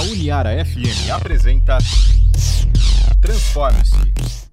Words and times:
A 0.00 0.02
Uniara 0.02 0.64
FM 0.64 1.10
apresenta 1.14 1.76
Transforme-se. 3.20 4.48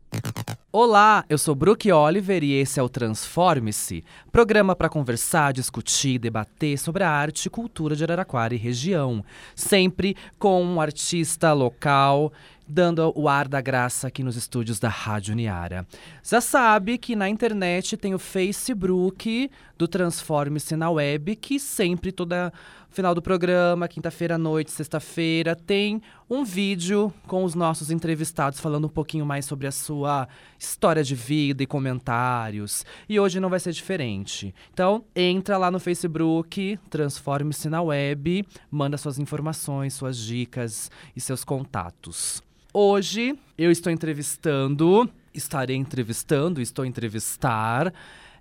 Olá, 0.73 1.23
eu 1.29 1.37
sou 1.37 1.55
Brook 1.55 1.89
Oliver 1.89 2.43
e 2.43 2.51
esse 2.51 2.81
é 2.81 2.83
o 2.83 2.89
Transforme-se, 2.89 4.03
programa 4.29 4.75
para 4.75 4.89
conversar, 4.89 5.53
discutir, 5.53 6.19
debater 6.19 6.77
sobre 6.77 7.01
a 7.01 7.09
arte 7.09 7.45
e 7.45 7.49
cultura 7.49 7.95
de 7.95 8.03
Araraquara 8.03 8.53
e 8.53 8.57
região, 8.57 9.23
sempre 9.55 10.17
com 10.37 10.61
um 10.61 10.81
artista 10.81 11.53
local 11.53 12.33
dando 12.67 13.11
o 13.15 13.29
ar 13.29 13.47
da 13.47 13.61
graça 13.61 14.07
aqui 14.07 14.23
nos 14.23 14.35
estúdios 14.35 14.79
da 14.79 14.89
Rádio 14.89 15.33
Uniara. 15.33 15.87
Já 16.23 16.41
sabe 16.41 16.97
que 16.97 17.15
na 17.15 17.29
internet 17.29 17.95
tem 17.95 18.13
o 18.13 18.19
Facebook 18.19 19.49
do 19.77 19.87
Transforme-se 19.87 20.75
na 20.75 20.89
Web, 20.89 21.35
que 21.35 21.59
sempre, 21.59 22.11
toda 22.11 22.51
final 22.89 23.13
do 23.13 23.21
programa, 23.21 23.87
quinta-feira 23.87 24.35
à 24.35 24.37
noite, 24.37 24.71
sexta-feira, 24.71 25.55
tem 25.55 26.01
um 26.27 26.43
vídeo 26.43 27.13
com 27.27 27.43
os 27.43 27.53
nossos 27.53 27.91
entrevistados 27.91 28.59
falando 28.59 28.85
um 28.85 28.89
pouquinho 28.89 29.25
mais 29.25 29.45
sobre 29.45 29.67
a 29.67 29.71
sua 29.71 30.27
história 30.57 31.03
de 31.03 31.13
vida 31.13 31.61
e 31.61 31.67
comentários. 31.67 32.83
E 33.07 33.19
hoje 33.19 33.39
não 33.39 33.49
vai 33.49 33.59
ser 33.59 33.71
diferente. 33.71 34.53
Então, 34.73 35.05
entra 35.15 35.57
lá 35.57 35.69
no 35.69 35.79
Facebook, 35.79 36.79
Transforme-se 36.89 37.69
na 37.69 37.81
Web, 37.81 38.45
manda 38.71 38.97
suas 38.97 39.19
informações, 39.19 39.93
suas 39.93 40.17
dicas 40.17 40.89
e 41.15 41.21
seus 41.21 41.43
contatos. 41.43 42.41
Hoje 42.79 43.35
eu 43.57 43.71
estou 43.71 43.91
entrevistando, 43.91 45.09
estarei 45.33 45.75
entrevistando, 45.75 46.61
estou 46.61 46.85
a 46.85 46.87
entrevistar 46.87 47.91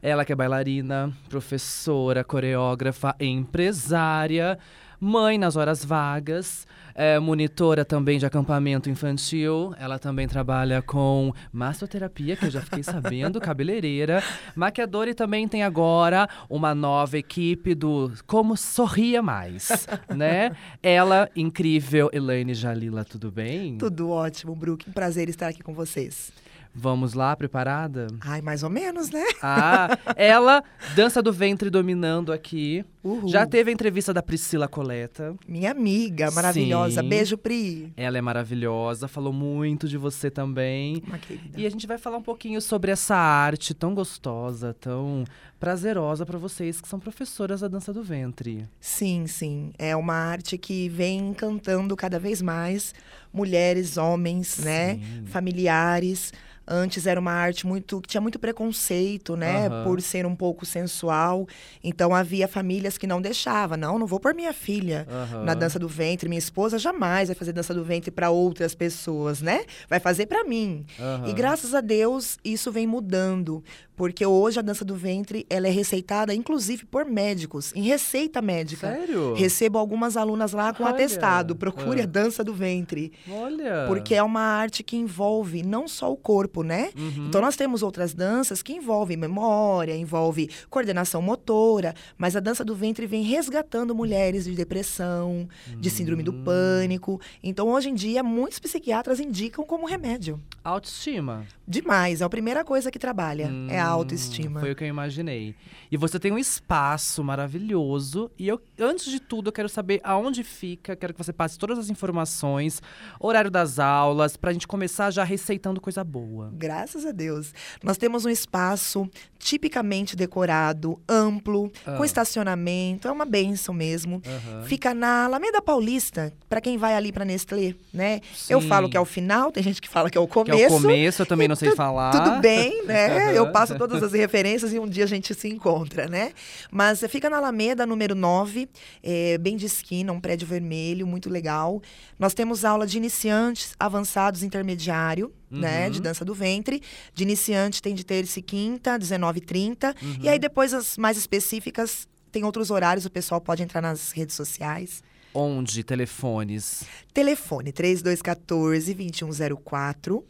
ela 0.03 0.27
que 0.27 0.33
é 0.35 0.37
bailarina, 0.37 1.11
professora, 1.27 2.23
coreógrafa, 2.23 3.17
empresária, 3.19 4.59
mãe 5.01 5.39
nas 5.39 5.57
horas 5.57 5.85
vagas, 5.85 6.67
é 6.99 7.19
monitora 7.19 7.85
também 7.85 8.19
de 8.19 8.25
acampamento 8.25 8.89
infantil. 8.89 9.75
Ela 9.79 9.99
também 9.99 10.27
trabalha 10.27 10.81
com 10.81 11.31
massoterapia, 11.53 12.37
que 12.37 12.47
eu 12.47 12.51
já 12.51 12.63
fiquei 12.63 12.83
sabendo, 12.83 13.39
cabeleireira, 13.41 14.23
maquiadora 14.55 15.11
e 15.11 15.15
também 15.15 15.47
tem 15.47 15.63
agora 15.63 16.27
uma 16.49 16.75
nova 16.75 17.19
equipe 17.19 17.75
do 17.75 18.11
Como 18.27 18.57
Sorria 18.57 19.21
Mais, 19.23 19.87
né? 20.09 20.57
Ela, 20.83 21.29
incrível, 21.37 22.09
Elaine 22.13 22.55
Jalila, 22.55 23.05
tudo 23.05 23.31
bem? 23.31 23.77
Tudo 23.77 24.09
ótimo, 24.09 24.57
Brook. 24.57 24.89
Um 24.89 24.93
prazer 24.93 25.29
estar 25.29 25.49
aqui 25.49 25.63
com 25.63 25.75
vocês. 25.75 26.33
Vamos 26.79 27.15
lá, 27.15 27.35
preparada? 27.35 28.07
Ai, 28.21 28.43
mais 28.43 28.63
ou 28.63 28.69
menos, 28.69 29.11
né? 29.11 29.25
Ah, 29.49 29.97
ela, 30.17 30.63
dança 30.95 31.23
do 31.23 31.33
ventre 31.33 31.71
dominando 31.71 32.33
aqui. 32.33 32.85
Uhul. 33.03 33.29
Já 33.29 33.47
teve 33.47 33.71
a 33.71 33.73
entrevista 33.73 34.13
da 34.13 34.23
Priscila 34.23 34.67
Coleta. 34.67 35.35
Minha 35.47 35.71
amiga, 35.71 36.31
maravilhosa. 36.33 37.01
Sim. 37.01 37.09
Beijo, 37.09 37.39
Pri. 37.39 37.93
Ela 37.97 38.19
é 38.19 38.21
maravilhosa, 38.21 39.07
falou 39.07 39.33
muito 39.33 39.89
de 39.89 39.97
você 39.97 40.31
também. 40.31 41.03
Uma 41.07 41.19
querida. 41.19 41.59
E 41.59 41.65
a 41.65 41.71
gente 41.71 41.87
vai 41.87 41.97
falar 41.97 42.17
um 42.17 42.23
pouquinho 42.23 42.61
sobre 42.61 42.91
essa 42.91 43.15
arte 43.17 43.73
tão 43.73 43.95
gostosa, 43.95 44.75
tão 44.75 45.25
prazerosa 45.61 46.27
para 46.27 46.39
vocês 46.39 46.81
que 46.81 46.89
são 46.89 46.99
professoras 46.99 47.61
da 47.61 47.69
dança 47.69 47.93
do 47.93 48.03
ventre. 48.03 48.69
Sim, 48.81 49.27
sim. 49.27 49.73
É 49.79 49.95
uma 49.95 50.15
arte 50.15 50.59
que 50.59 50.89
vem 50.89 51.29
encantando 51.29 51.97
cada 51.97 52.19
vez 52.19 52.43
mais 52.43 52.93
mulheres, 53.33 53.97
homens, 53.97 54.59
né? 54.59 54.95
Sim. 54.97 55.27
Familiares. 55.27 56.33
Antes 56.67 57.07
era 57.07 57.21
uma 57.21 57.33
arte 57.33 57.67
muito 57.67 58.01
que 58.01 58.09
tinha 58.09 58.21
muito 58.21 58.39
preconceito, 58.39 59.37
né, 59.37 59.67
Aham. 59.69 59.85
por 59.85 60.01
ser 60.03 60.27
um 60.27 60.35
pouco 60.35 60.67
sensual. 60.67 61.47
Então 61.83 62.15
havia 62.15 62.49
famílias 62.49 62.99
que 62.99 63.07
não 63.07 63.21
deixavam, 63.23 63.77
não, 63.77 63.99
não 63.99 64.07
vou 64.07 64.19
pôr 64.19 64.35
minha 64.35 64.53
filha 64.53 65.07
Aham. 65.09 65.45
na 65.45 65.55
dança 65.55 65.79
do 65.79 65.89
ventre. 65.89 66.29
Minha 66.29 66.39
esposa 66.39 66.79
jamais 66.79 67.29
vai 67.29 67.35
fazer 67.35 67.53
dança 67.53 67.73
do 67.73 67.85
ventre 67.85 68.11
para 68.11 68.31
outras 68.31 68.75
pessoas, 68.75 69.41
né? 69.41 69.65
Vai 69.89 70.01
fazer 70.01 70.27
para 70.27 70.45
mim. 70.45 70.85
Aham. 70.99 71.29
E 71.29 71.33
graças 71.33 71.75
a 71.75 71.81
Deus 71.81 72.39
isso 72.45 72.73
vem 72.73 72.87
mudando, 72.87 73.63
porque 73.97 74.25
hoje 74.27 74.59
a 74.59 74.63
dança 74.63 74.85
do 74.85 74.95
ventre 74.95 75.47
ela 75.51 75.67
é 75.67 75.71
receitada 75.71 76.35
inclusive 76.35 76.85
por 76.85 77.05
médicos, 77.05 77.73
em 77.75 77.83
receita 77.83 78.41
médica. 78.43 78.93
Sério? 78.93 79.35
Recebo 79.35 79.79
algumas 79.79 80.17
alunas 80.17 80.53
lá 80.53 80.73
com 80.75 80.85
Olha. 80.85 80.93
atestado, 80.93 81.57
procure 81.57 82.01
Ah. 82.01 82.05
a 82.05 82.07
dança 82.07 82.45
do 82.45 82.53
ventre, 82.55 83.13
Olha. 83.31 83.85
porque 83.89 84.15
é 84.15 84.23
uma 84.23 84.41
arte 84.43 84.83
que 84.83 84.97
envolve 84.97 85.63
não 85.63 85.89
só 85.89 86.13
o 86.13 86.17
corpo, 86.17 86.63
né? 86.63 86.91
Uhum. 86.97 87.27
Então 87.29 87.41
nós 87.41 87.57
temos 87.57 87.83
outras 87.83 88.13
danças 88.15 88.63
que 88.63 88.73
envolvem 88.73 89.17
memória, 89.17 89.97
envolve 89.97 90.51
coordenação 90.69 91.23
motora, 91.23 91.95
mas 92.19 92.37
a 92.37 92.41
dança 92.41 92.65
do 92.65 92.75
ventre 92.75 93.07
vem 93.07 93.23
resgatando 93.23 93.95
mulheres 93.95 94.45
de 94.45 94.53
depressão, 94.55 95.49
de 95.79 95.89
síndrome 95.91 96.23
Hum. 96.23 96.27
do 96.27 96.33
pânico. 96.35 97.21
Então 97.43 97.69
hoje 97.69 97.89
em 97.89 97.95
dia 97.95 98.23
muitos 98.23 98.59
psiquiatras 98.59 99.19
indicam 99.21 99.65
como 99.65 99.87
remédio. 99.87 100.41
Autoestima. 100.63 101.47
Demais, 101.67 102.21
é 102.21 102.25
a 102.25 102.29
primeira 102.29 102.65
coisa 102.65 102.91
que 102.91 102.99
trabalha, 102.99 103.51
é 103.69 103.79
a 103.81 103.86
Autoestima. 103.87 104.61
Foi 104.61 104.73
o 104.73 104.77
que 104.77 104.85
eu 104.85 104.89
imaginei. 104.89 105.55
E 105.91 105.97
você 105.97 106.19
tem 106.19 106.33
um 106.33 106.39
espaço 106.39 107.23
maravilhoso. 107.23 108.31
E 108.39 108.49
eu, 108.49 108.61
antes 108.81 109.07
de 109.07 109.21
tudo, 109.21 109.49
eu 109.49 109.53
quero 109.53 109.69
saber 109.69 110.01
aonde 110.03 110.43
fica. 110.43 110.97
Quero 110.97 111.13
que 111.15 111.23
você 111.23 111.33
passe 111.33 111.59
todas 111.59 111.79
as 111.79 111.89
informações, 111.91 112.83
horário 113.21 113.51
das 113.51 113.79
aulas, 113.79 114.37
pra 114.37 114.53
gente 114.53 114.67
começar 114.67 115.11
já 115.11 115.25
receitando 115.25 115.81
coisa 115.81 116.03
boa. 116.03 116.51
Graças 116.55 117.07
a 117.07 117.13
Deus. 117.13 117.53
Nós 117.83 117.97
temos 117.97 118.25
um 118.25 118.31
espaço 118.31 119.09
tipicamente 119.39 120.17
decorado, 120.17 120.99
amplo, 121.09 121.71
Ah. 121.87 121.93
com 121.97 122.05
estacionamento, 122.05 123.07
é 123.07 123.13
uma 123.13 123.25
benção 123.25 123.73
mesmo. 123.75 124.21
Aham. 124.27 124.63
Fica 124.65 124.93
na 124.93 125.25
Alameda 125.27 125.63
Paulista, 125.63 126.33
para 126.49 126.61
quem 126.61 126.77
vai 126.77 126.95
ali 126.95 127.13
para 127.13 127.25
Nestlé, 127.25 127.75
né? 127.93 128.21
Eu 128.49 128.61
Sim. 128.61 128.69
falo 128.69 128.89
que 128.91 128.97
é 128.97 129.01
o 129.01 129.05
final, 129.05 129.53
tem 129.53 129.63
gente 129.63 129.81
que 129.81 129.89
fala 129.89 130.11
que 130.11 130.19
é 130.19 130.21
o 130.21 130.27
Que 130.27 130.33
começo. 130.35 130.63
é 130.63 130.67
o 130.67 130.71
começo, 130.81 131.23
eu 131.23 131.27
também 131.27 131.47
não 131.47 131.55
sei 131.57 131.71
falar. 131.77 132.11
Tudo 132.11 132.41
bem, 132.41 132.85
né? 132.87 133.37
Eu 133.37 133.45
Aham. 133.45 133.53
passo 133.53 133.76
todas 133.79 134.03
as 134.03 134.13
referências 134.13 134.73
e 134.73 134.79
um 134.79 134.89
dia 134.89 135.05
a 135.05 135.07
gente 135.07 135.35
se 135.35 135.49
encontra, 135.49 136.09
né? 136.09 136.33
Mas 136.71 137.01
fica 137.09 137.31
na 137.31 137.37
Alameda, 137.37 137.87
número 137.87 138.15
9, 138.15 138.69
eh, 139.03 139.39
bem 139.39 139.57
de 139.57 139.67
esquina, 139.67 140.13
um 140.13 140.21
prédio 140.21 140.47
vermelho, 140.47 141.07
muito 141.07 141.31
legal. 141.31 141.83
Nós 142.19 142.35
temos 142.35 142.65
aula 142.65 142.87
de 142.87 142.97
iniciantes, 142.97 143.75
avançados, 143.79 144.43
intermediário, 144.43 145.33
né? 145.51 145.87
Uhum. 145.87 145.91
De 145.91 146.01
dança 146.01 146.25
do 146.25 146.35
ventre. 146.35 146.83
De 147.15 147.23
iniciante 147.23 147.81
tem 147.83 147.95
de 147.95 148.05
terça 148.05 148.39
e 148.39 148.43
quinta, 148.43 148.99
19h30. 148.99 149.95
Uhum. 150.03 150.19
E 150.23 150.29
aí 150.29 150.39
depois 150.39 150.75
as 150.75 150.97
mais 150.97 151.17
específicas 151.17 152.09
tem 152.33 152.45
outros 152.45 152.71
horários, 152.71 153.07
o 153.07 153.11
pessoal 153.11 153.41
pode 153.41 153.63
entrar 153.63 153.81
nas 153.81 154.13
redes 154.13 154.35
sociais. 154.35 155.03
Onde? 155.39 155.85
Telefones. 155.85 156.85
Telefone 157.13 157.71
3214-2104. 157.71 160.25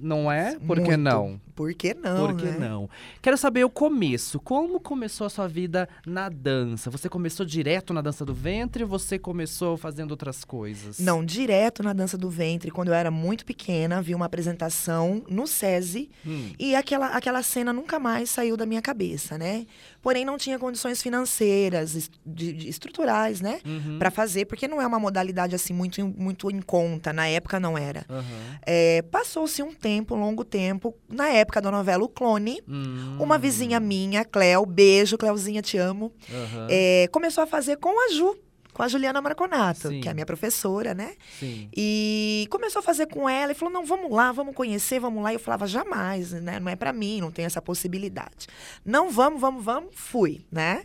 Não 0.00 0.30
é? 0.30 0.56
Por 0.58 0.76
que 0.76 0.84
Muito. 0.88 0.96
não? 1.00 1.40
Por 1.54 1.72
que 1.72 1.94
não, 1.94 2.26
Por 2.26 2.36
que 2.36 2.44
né? 2.44 2.68
não? 2.68 2.90
Quero 3.22 3.38
saber 3.38 3.64
o 3.64 3.70
começo. 3.70 4.38
Como 4.38 4.78
começou 4.78 5.26
a 5.26 5.30
sua 5.30 5.48
vida 5.48 5.88
na 6.06 6.28
dança? 6.28 6.90
Você 6.90 7.08
começou 7.08 7.46
direto 7.46 7.94
na 7.94 8.02
dança 8.02 8.26
do 8.26 8.34
ventre 8.34 8.82
ou 8.82 8.88
você 8.88 9.18
começou 9.18 9.74
fazendo 9.78 10.10
outras 10.10 10.44
coisas? 10.44 10.98
Não, 10.98 11.24
direto 11.24 11.82
na 11.82 11.94
dança 11.94 12.18
do 12.18 12.28
ventre. 12.28 12.70
Quando 12.70 12.88
eu 12.88 12.94
era 12.94 13.10
muito 13.10 13.46
pequena, 13.46 14.02
vi 14.02 14.14
uma 14.14 14.26
apresentação 14.26 15.24
no 15.30 15.46
SESI. 15.46 16.10
Hum. 16.26 16.50
E 16.58 16.74
aquela, 16.74 17.06
aquela 17.16 17.42
cena 17.42 17.72
nunca 17.72 17.98
mais 17.98 18.28
saiu 18.28 18.54
da 18.54 18.66
minha 18.66 18.82
cabeça, 18.82 19.38
né? 19.38 19.64
Porém, 20.02 20.26
não 20.26 20.36
tinha 20.36 20.58
condições 20.58 21.02
financeiras, 21.02 21.94
es- 21.94 22.10
de- 22.24 22.52
de- 22.52 22.68
estruturais, 22.68 23.40
né? 23.40 23.60
Uhum. 23.64 23.98
Pra 23.98 24.10
fazer, 24.10 24.44
porque 24.44 24.68
não 24.68 24.80
é 24.80 24.86
uma 24.86 25.00
modalidade 25.00 25.54
assim 25.54 25.72
muito, 25.72 26.02
em- 26.02 26.14
muito 26.16 26.50
em 26.50 26.60
conta. 26.60 27.14
Na 27.14 27.26
época 27.28 27.58
não 27.58 27.78
era. 27.78 28.04
Aham. 28.10 28.24
É, 28.66 29.02
Passou-se 29.10 29.62
um 29.62 29.72
tempo, 29.72 29.85
um 30.14 30.20
longo 30.20 30.44
tempo, 30.44 30.94
na 31.08 31.28
época 31.28 31.60
da 31.60 31.70
novela 31.70 32.04
O 32.04 32.08
Clone. 32.08 32.60
Hum. 32.68 33.16
Uma 33.20 33.38
vizinha 33.38 33.80
minha, 33.80 34.24
Cleo, 34.24 34.64
beijo, 34.66 35.16
Cleozinha, 35.18 35.62
te 35.62 35.78
amo. 35.78 36.12
Aham. 36.30 36.66
é, 36.70 37.08
começou 37.12 37.42
a 37.44 37.46
fazer 37.46 37.76
com 37.76 37.88
a 37.88 38.12
Ju, 38.12 38.36
com 38.76 38.82
a 38.82 38.88
Juliana 38.88 39.22
Marconato, 39.22 39.88
Sim. 39.88 40.00
que 40.02 40.08
é 40.08 40.10
a 40.10 40.14
minha 40.14 40.26
professora, 40.26 40.92
né? 40.92 41.14
Sim. 41.40 41.68
E 41.74 42.46
começou 42.50 42.80
a 42.80 42.82
fazer 42.82 43.06
com 43.06 43.26
ela 43.28 43.52
e 43.52 43.54
falou: 43.54 43.72
não, 43.72 43.86
vamos 43.86 44.10
lá, 44.12 44.30
vamos 44.32 44.54
conhecer, 44.54 45.00
vamos 45.00 45.22
lá. 45.22 45.32
E 45.32 45.36
eu 45.36 45.40
falava: 45.40 45.66
jamais, 45.66 46.32
né? 46.32 46.60
Não 46.60 46.70
é 46.70 46.76
pra 46.76 46.92
mim, 46.92 47.20
não 47.22 47.30
tem 47.30 47.44
essa 47.46 47.62
possibilidade. 47.62 48.46
Não, 48.84 49.10
vamos, 49.10 49.40
vamos, 49.40 49.64
vamos, 49.64 49.90
fui, 49.94 50.44
né? 50.52 50.82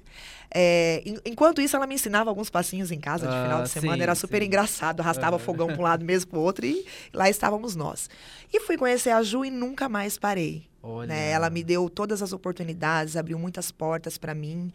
É, 0.54 1.02
en- 1.06 1.20
enquanto 1.26 1.62
isso, 1.62 1.76
ela 1.76 1.86
me 1.88 1.96
ensinava 1.96 2.30
alguns 2.30 2.50
passinhos 2.50 2.92
em 2.92 3.00
casa 3.00 3.28
de 3.28 3.34
Ah, 3.34 3.44
final 3.44 3.64
de 3.64 3.70
semana, 3.70 3.98
sim, 3.98 4.04
era 4.04 4.16
super 4.16 4.42
sim. 4.42 4.48
engraçado, 4.48 5.00
arrastava 5.02 5.36
Aham. 5.36 5.46
fogão 5.46 5.68
para 5.68 5.78
um 5.78 5.82
lado 5.84 6.04
mesmo 6.06 6.32
para 6.32 6.40
o 6.40 6.42
outro 6.42 6.66
e 6.66 6.86
lá 7.14 7.30
estávamos 7.30 7.76
nós. 7.76 8.10
E 8.54 8.60
fui 8.62 8.78
conhecer 8.78 9.12
a 9.12 9.22
Ju 9.24 9.46
e 9.46 9.50
nunca 9.52 9.88
mais 9.90 10.18
parei. 10.18 10.64
Né? 11.08 11.30
Ela 11.32 11.50
me 11.50 11.64
deu 11.64 11.90
todas 11.90 12.22
as 12.22 12.34
oportunidades, 12.34 13.16
abriu 13.16 13.38
muitas 13.38 13.72
portas 13.72 14.18
para 14.18 14.34
mim. 14.34 14.72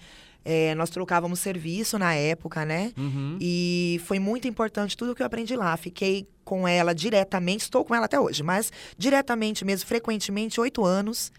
É, 0.49 0.77
nós 0.77 0.91
trocávamos 0.91 1.41
serviço 1.41 1.99
na 1.99 2.15
época, 2.15 2.65
né? 2.65 2.93
Uhum. 2.97 3.37
E 3.41 4.01
foi 4.05 4.21
muito 4.21 4.47
importante 4.47 4.97
tudo 4.97 5.13
que 5.13 5.21
eu 5.21 5.27
aprendi 5.27 5.57
lá. 5.57 5.77
Fiquei 5.77 6.29
com 6.45 6.69
ela 6.69 6.95
diretamente, 6.95 7.63
estou 7.63 7.85
com 7.85 7.93
ela 7.93 8.07
até 8.07 8.21
hoje, 8.21 8.45
mas 8.45 8.73
diretamente 8.97 9.65
mesmo, 9.65 9.89
frequentemente, 9.89 10.61
oito 10.61 10.85
anos. 10.85 11.33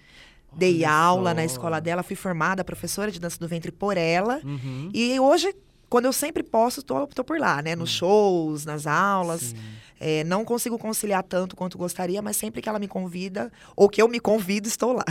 Dei 0.53 0.77
Olha 0.79 0.91
aula 0.91 1.29
só. 1.29 1.35
na 1.35 1.45
escola 1.45 1.79
dela, 1.79 2.03
fui 2.03 2.15
formada 2.17 2.65
professora 2.65 3.09
de 3.09 3.19
dança 3.19 3.39
do 3.39 3.47
ventre 3.47 3.71
por 3.71 3.95
ela. 3.95 4.41
Uhum. 4.43 4.89
E 4.93 5.17
hoje, 5.19 5.53
quando 5.89 6.05
eu 6.05 6.13
sempre 6.13 6.43
posso, 6.43 6.81
tô, 6.83 7.07
tô 7.07 7.23
por 7.23 7.39
lá, 7.39 7.61
né? 7.61 7.75
Nos 7.75 7.89
shows, 7.91 8.65
nas 8.65 8.85
aulas. 8.87 9.53
É, 9.99 10.23
não 10.25 10.45
consigo 10.45 10.77
conciliar 10.77 11.23
tanto 11.23 11.55
quanto 11.55 11.75
gostaria, 11.75 12.21
mas 12.21 12.37
sempre 12.37 12.61
que 12.61 12.69
ela 12.69 12.77
me 12.77 12.87
convida, 12.87 13.51
ou 13.75 13.89
que 13.89 13.99
eu 13.99 14.07
me 14.07 14.19
convido, 14.19 14.67
estou 14.67 14.93
lá. 14.93 15.03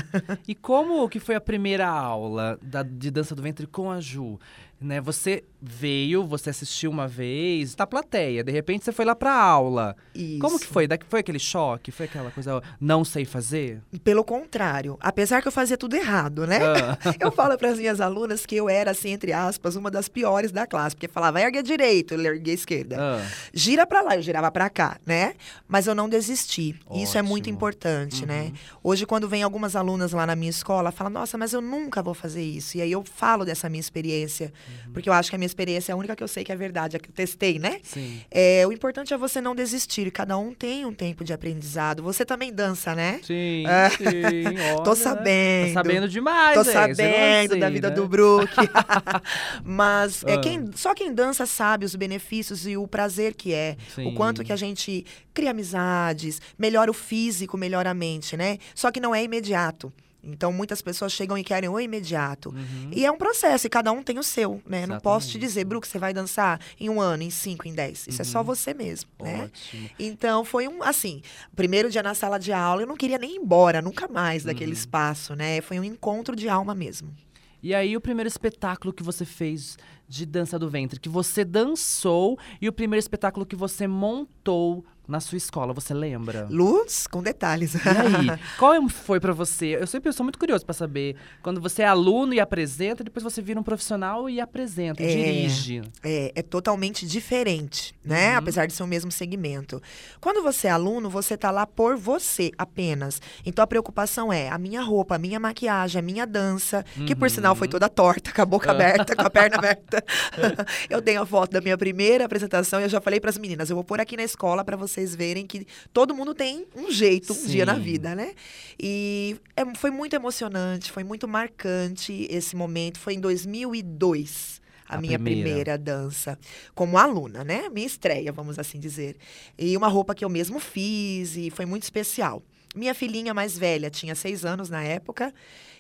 E 0.47 0.55
como 0.55 1.09
que 1.09 1.19
foi 1.19 1.35
a 1.35 1.41
primeira 1.41 1.89
aula 1.89 2.57
da- 2.63 2.85
de 2.85 3.11
dança 3.11 3.35
do 3.35 3.43
ventre 3.43 3.67
com 3.67 3.91
a 3.91 4.01
Ju? 4.01 4.39
Né, 4.79 5.01
você 5.01 5.43
veio, 5.61 6.23
você 6.23 6.51
assistiu 6.51 6.91
uma 6.91 7.09
vez, 7.09 7.75
tá 7.75 7.87
plateia, 7.87 8.45
de 8.45 8.53
repente 8.53 8.85
você 8.85 8.93
foi 8.93 9.07
lá 9.07 9.17
pra 9.17 9.35
aula. 9.35 9.97
Como 10.39 10.59
que 10.59 10.65
Isso. 10.65 10.73
foi? 10.73 10.87
Foi 11.09 11.21
aquele 11.21 11.39
choque? 11.39 11.91
Foi 11.91 12.05
aquela 12.05 12.31
coisa, 12.31 12.63
não 12.79 13.03
sei 13.03 13.25
fazer? 13.25 13.81
Pelo 14.05 14.23
contrário, 14.23 14.99
apesar 15.01 15.41
que 15.41 15.49
eu 15.49 15.53
fazia 15.53 15.79
tudo 15.79 15.97
errado, 15.97 16.47
né? 16.47 16.59
Ah. 16.63 16.99
Eu 17.19 17.33
falo 17.33 17.57
para 17.57 17.71
as 17.71 17.79
minhas 17.79 18.01
alunas 18.01 18.45
que 18.45 18.55
eu 18.55 18.69
era, 18.69 18.91
assim, 18.91 19.11
entre 19.11 19.33
aspas, 19.33 19.75
uma 19.77 19.91
das 19.91 20.09
piores 20.09 20.53
da 20.53 20.67
classe, 20.67 20.95
porque 20.95 21.09
falava, 21.09 21.41
ergue 21.41 21.59
a 21.59 21.63
direita, 21.63 22.15
eu 22.15 22.21
erguei 22.21 22.53
a 22.53 22.55
esquerda. 22.55 22.97
Ah, 23.01 23.27
Gira 23.53 23.87
para 23.87 24.03
lá, 24.03 24.17
eu 24.17 24.23
girava 24.23 24.51
para 24.51 24.69
cá, 24.69 24.99
né? 25.07 25.35
Mas 25.67 25.87
eu 25.87 25.95
não 25.95 26.09
desisti. 26.09 26.77
Isso 26.93 27.17
é 27.17 27.23
muito 27.23 27.45
Ótimo. 27.45 27.57
importante, 27.57 28.27
né? 28.27 28.45
Uhum. 28.45 28.53
Hoje, 28.85 29.07
quando 29.07 29.29
vem 29.29 29.43
algumas 29.43 29.75
alunas 29.75 30.13
lá 30.13 30.27
na 30.27 30.37
minha 30.37 30.51
escola, 30.51 30.93
falam, 30.93 31.13
nossa, 31.13 31.39
mas 31.39 31.53
eu 31.53 31.61
nunca 31.61 32.03
vou 32.03 32.15
fazer 32.15 32.43
isso. 32.43 32.77
E 32.77 32.83
aí 32.83 32.93
eu 32.93 33.03
falo 33.03 33.45
dessa 33.45 33.69
minha 33.69 33.81
experiência, 33.81 34.53
Uhum. 34.87 34.93
porque 34.93 35.09
eu 35.09 35.13
acho 35.13 35.31
que 35.31 35.37
a 35.37 35.39
minha 35.39 35.47
experiência 35.47 35.93
é 35.93 35.95
a 35.95 35.97
única 35.97 36.15
que 36.17 36.23
eu 36.23 36.29
sei 36.29 36.43
que 36.45 36.53
é 36.53 36.57
verdade, 36.57 36.97
a 36.97 37.01
que 37.01 37.09
eu 37.09 37.15
testei, 37.15 37.59
né? 37.59 37.81
sim. 37.83 38.21
É, 38.31 38.67
o 38.67 38.73
importante 38.73 39.13
é 39.15 39.17
você 39.19 39.41
não 39.41 39.55
desistir. 39.55 40.11
Cada 40.11 40.37
um 40.39 40.53
tem 40.55 40.85
um 40.85 40.93
tempo 40.93 41.25
de 41.25 41.33
aprendizado. 41.33 42.03
Você 42.03 42.25
também 42.25 42.53
dança, 42.53 42.95
né? 42.95 43.21
Sim, 43.23 43.65
É. 43.67 43.91
sim. 43.91 44.05
olha, 44.75 44.83
Tô 44.85 44.91
né? 44.91 44.97
sabendo. 44.97 45.69
Tá 45.69 45.75
sabendo 45.83 46.09
demais, 46.09 46.55
Tô 46.55 46.61
hein? 46.61 46.67
Não 46.67 46.73
sabendo 46.73 47.51
sei, 47.53 47.61
da 47.61 47.71
vida 47.71 47.89
né? 47.91 47.95
do 47.95 48.09
Brook. 48.09 48.53
Mas 49.65 50.23
é 50.25 50.35
Ah. 50.35 50.41
quem, 50.41 50.71
só 50.75 50.95
quem 50.95 51.13
dança 51.15 51.47
sabe 51.47 51.85
os 51.85 51.95
benefícios 51.95 52.67
e 52.67 52.77
o 52.77 52.87
prazer 52.87 53.35
que 53.35 53.53
é. 53.53 53.77
Sim. 53.95 54.09
O 54.09 54.15
quanto 54.15 54.45
que 54.45 54.53
a 54.53 54.57
gente 54.57 55.05
cria 55.33 55.51
amizades, 55.51 56.41
melhora 56.59 56.91
o 56.91 56.95
físico, 56.95 57.57
melhora 57.57 57.91
a 57.91 57.95
mente, 57.95 58.37
né? 58.37 58.59
Só 58.75 58.91
que 58.91 59.01
não 59.01 59.15
é 59.15 59.23
imediato. 59.23 59.93
Então, 60.27 60.53
muitas 60.53 60.83
pessoas 60.83 61.13
chegam 61.13 61.39
e 61.39 61.45
querem 61.45 61.69
o 61.69 61.79
imediato. 61.79 62.51
Uhum. 62.51 62.91
E 62.93 63.05
é 63.07 63.11
um 63.11 63.17
processo, 63.17 63.67
e 63.67 63.71
cada 63.71 63.93
um 63.93 64.03
tem 64.03 64.19
o 64.19 64.23
seu, 64.23 64.61
né? 64.67 64.87
Não 64.87 64.99
posso 65.01 65.27
te 65.27 65.31
Exatamente. 65.31 65.39
dizer, 65.49 65.65
Brook, 65.65 65.87
você 65.87 65.99
vai 65.99 66.13
dançar 66.13 66.61
em 66.79 66.89
um 66.91 67.01
ano, 67.01 67.23
em 67.23 67.31
cinco, 67.31 67.67
em 67.69 67.75
dez. 67.75 68.07
Isso 68.09 68.21
é 68.23 68.25
só 68.25 68.39
Uhum. 68.41 68.45
você 68.45 68.75
mesmo, 68.75 69.09
né? 69.23 69.45
Ótimo. 69.45 69.91
Então, 69.99 70.45
foi 70.45 70.67
um, 70.69 70.83
assim, 70.83 71.23
primeiro 71.55 71.91
dia 71.91 72.03
na 72.03 72.15
sala 72.15 72.39
de 72.39 72.53
aula, 72.53 72.83
eu 72.83 72.87
não 72.87 72.97
queria 72.97 73.19
nem 73.19 73.35
ir 73.35 73.39
embora, 73.39 73.81
nunca 73.81 74.09
mais 74.09 74.45
daquele 74.45 74.73
Uhum. 74.73 74.79
espaço, 74.79 75.35
né? 75.37 75.61
Foi 75.61 75.79
um 75.79 75.85
encontro 75.85 76.35
de 76.35 76.49
alma 76.49 76.75
mesmo. 76.75 77.15
E 77.63 77.75
aí, 77.75 77.97
o 77.97 78.01
primeiro 78.01 78.29
espetáculo 78.29 78.93
que 78.93 79.03
você 79.03 79.25
fez 79.25 79.77
de 80.09 80.25
dança 80.25 80.57
do 80.59 80.69
ventre, 80.69 81.01
que 81.01 81.09
você 81.09 81.45
dançou, 81.45 82.39
e 82.61 82.69
o 82.69 82.73
primeiro 82.73 83.01
espetáculo 83.01 83.45
que 83.45 83.57
você 83.57 83.89
montou 83.89 84.85
na 85.09 85.21
sua 85.21 85.37
escola, 85.39 85.73
você 85.73 85.95
lembra? 85.95 86.47
Luz 86.51 87.07
com 87.07 87.23
detalhes. 87.23 87.75
E 87.75 87.79
aí, 87.89 88.39
qual 88.59 88.75
é- 88.75 88.89
foi 88.89 89.21
pra 89.21 89.33
você? 89.33 89.77
Eu 89.77 89.87
sempre 89.87 90.13
sou 90.13 90.25
muito 90.25 90.39
curioso 90.39 90.65
pra 90.65 90.75
saber. 90.75 91.17
Quando 91.43 91.61
você 91.61 91.83
é 91.83 91.87
aluno 91.87 92.35
e 92.35 92.41
apresenta, 92.41 93.05
depois 93.05 93.23
você 93.23 93.41
vira 93.41 93.59
um 93.59 93.63
profissional 93.63 94.29
e 94.29 94.41
apresenta, 94.41 95.03
É. 95.03 95.07
dirige. 95.07 95.83
É, 96.03 96.33
é 96.35 96.43
totalmente 96.43 97.07
diferente, 97.07 97.95
né? 98.05 98.33
Uhum. 98.33 98.39
Apesar 98.39 98.67
de 98.67 98.73
ser 98.73 98.83
o 98.83 98.87
mesmo 98.87 99.11
segmento. 99.13 99.81
Quando 100.21 100.43
você 100.43 100.67
é 100.67 100.71
aluno, 100.71 101.09
você 101.11 101.37
tá 101.37 101.51
lá 101.51 101.67
por 101.67 101.97
você 101.97 102.51
apenas. 102.59 103.21
Então 103.45 103.63
a 103.63 103.67
preocupação 103.67 104.33
é 104.33 104.49
a 104.49 104.59
minha 104.59 104.83
roupa, 104.83 105.15
a 105.15 105.19
minha 105.19 105.39
maquiagem, 105.39 105.99
a 105.99 106.03
minha 106.03 106.27
dança, 106.27 106.85
que 107.07 107.15
por 107.15 107.31
sinal 107.31 107.55
foi 107.55 107.69
toda 107.69 107.89
torta, 107.89 108.33
com 108.33 108.43
a 108.43 108.45
boca 108.47 108.67
Uhum. 108.73 108.73
Ah. 108.73 108.85
aberta, 108.85 109.15
com 109.17 109.23
a 109.23 109.31
perna 109.31 109.57
aberta. 109.59 110.05
eu 110.91 111.01
tenho 111.03 111.23
a 111.23 111.27
foto 111.27 111.53
da 111.53 111.61
minha 111.61 111.77
primeira 111.79 112.25
apresentação 112.25 112.81
e 112.81 112.85
eu 112.85 112.89
já 112.89 113.01
falei 113.01 113.21
para 113.21 113.31
as 113.31 113.39
meninas, 113.39 113.71
eu 113.71 113.77
vou 113.77 113.85
pôr 113.85 114.01
aqui 114.01 114.17
na 114.17 114.23
escola 114.23 114.65
para 114.65 114.77
vocês 114.97 115.15
verem 115.15 115.47
que 115.47 115.67
todo 115.93 116.15
mundo 116.15 116.35
tem 116.35 116.67
um 116.75 116.91
jeito, 116.91 117.33
um 117.35 117.47
dia 117.47 117.67
na 117.67 117.75
Sim. 117.77 117.81
vida, 117.83 118.15
né? 118.15 118.33
E 118.81 119.37
é- 119.55 119.75
foi 119.75 119.91
muito 119.91 120.17
emocionante, 120.17 120.91
foi 120.91 121.05
muito 121.05 121.29
marcante 121.29 122.27
esse 122.31 122.57
momento. 122.57 122.99
Foi 122.99 123.15
em 123.15 123.21
2002 123.21 124.61
a, 124.89 124.97
A 124.97 125.01
minha 125.01 125.19
primeira. 125.19 125.45
primeira. 125.51 125.79
dança 125.79 126.39
como 126.75 126.97
aluna, 126.97 127.45
né? 127.45 127.69
Minha 127.69 127.87
estreia, 127.87 128.33
vamos 128.33 128.59
assim 128.59 128.79
dizer. 128.81 129.17
E 129.59 129.77
uma 129.77 129.89
roupa 129.89 130.15
que 130.15 130.25
eu 130.25 130.29
mesmo 130.29 130.59
fiz 130.61 131.37
e 131.37 131.51
foi 131.51 131.67
muito 131.67 131.83
especial. 131.83 132.43
Minha 132.75 132.95
filhinha 132.95 133.35
mais 133.35 133.57
velha 133.59 133.91
tinha 133.91 134.15
seis 134.15 134.45
anos 134.45 134.71
na 134.71 134.83
época 134.83 135.33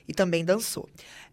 e 0.08 0.12
também 0.12 0.44
dançou. 0.44 0.88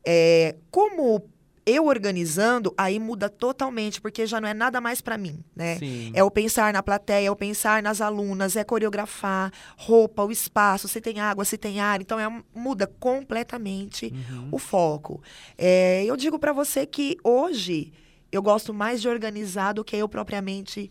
É, 0.06 0.56
como 0.71 1.21
eu 1.65 1.86
organizando, 1.86 2.74
aí 2.77 3.00
muda 3.00 3.30
totalmente, 3.30 4.01
porque 4.01 4.25
já 4.27 4.42
não 4.42 4.48
é 4.48 4.54
nada 4.54 4.81
mais 4.81 5.00
para 5.01 5.18
mim, 5.18 5.39
né? 5.56 5.77
Sim. 5.77 6.12
É 6.13 6.24
o 6.24 6.30
pensar 6.30 6.74
na 6.74 6.83
plateia, 6.83 7.27
é 7.27 7.31
o 7.31 7.36
pensar 7.36 7.81
nas 7.81 8.01
alunas, 8.01 8.56
é 8.56 8.63
coreografar, 8.63 9.51
roupa, 9.77 10.24
o 10.24 10.31
espaço, 10.31 10.88
se 10.88 11.00
tem 11.00 11.19
água, 11.21 11.45
se 11.45 11.57
tem 11.57 11.80
ar. 11.80 12.01
Então, 12.01 12.19
é, 12.19 12.44
muda 12.54 12.86
completamente 13.00 14.13
Uhum. 14.13 14.50
o 14.51 14.57
foco. 14.60 15.21
É, 15.57 16.04
eu 16.06 16.15
digo 16.18 16.38
para 16.38 16.51
você 16.54 16.86
que 16.86 17.18
hoje 17.24 17.92
eu 18.31 18.42
gosto 18.42 18.74
mais 18.74 19.01
de 19.01 19.07
organizar 19.07 19.74
do 19.74 19.83
que 19.83 19.95
eu 19.95 20.07
propriamente. 20.09 20.89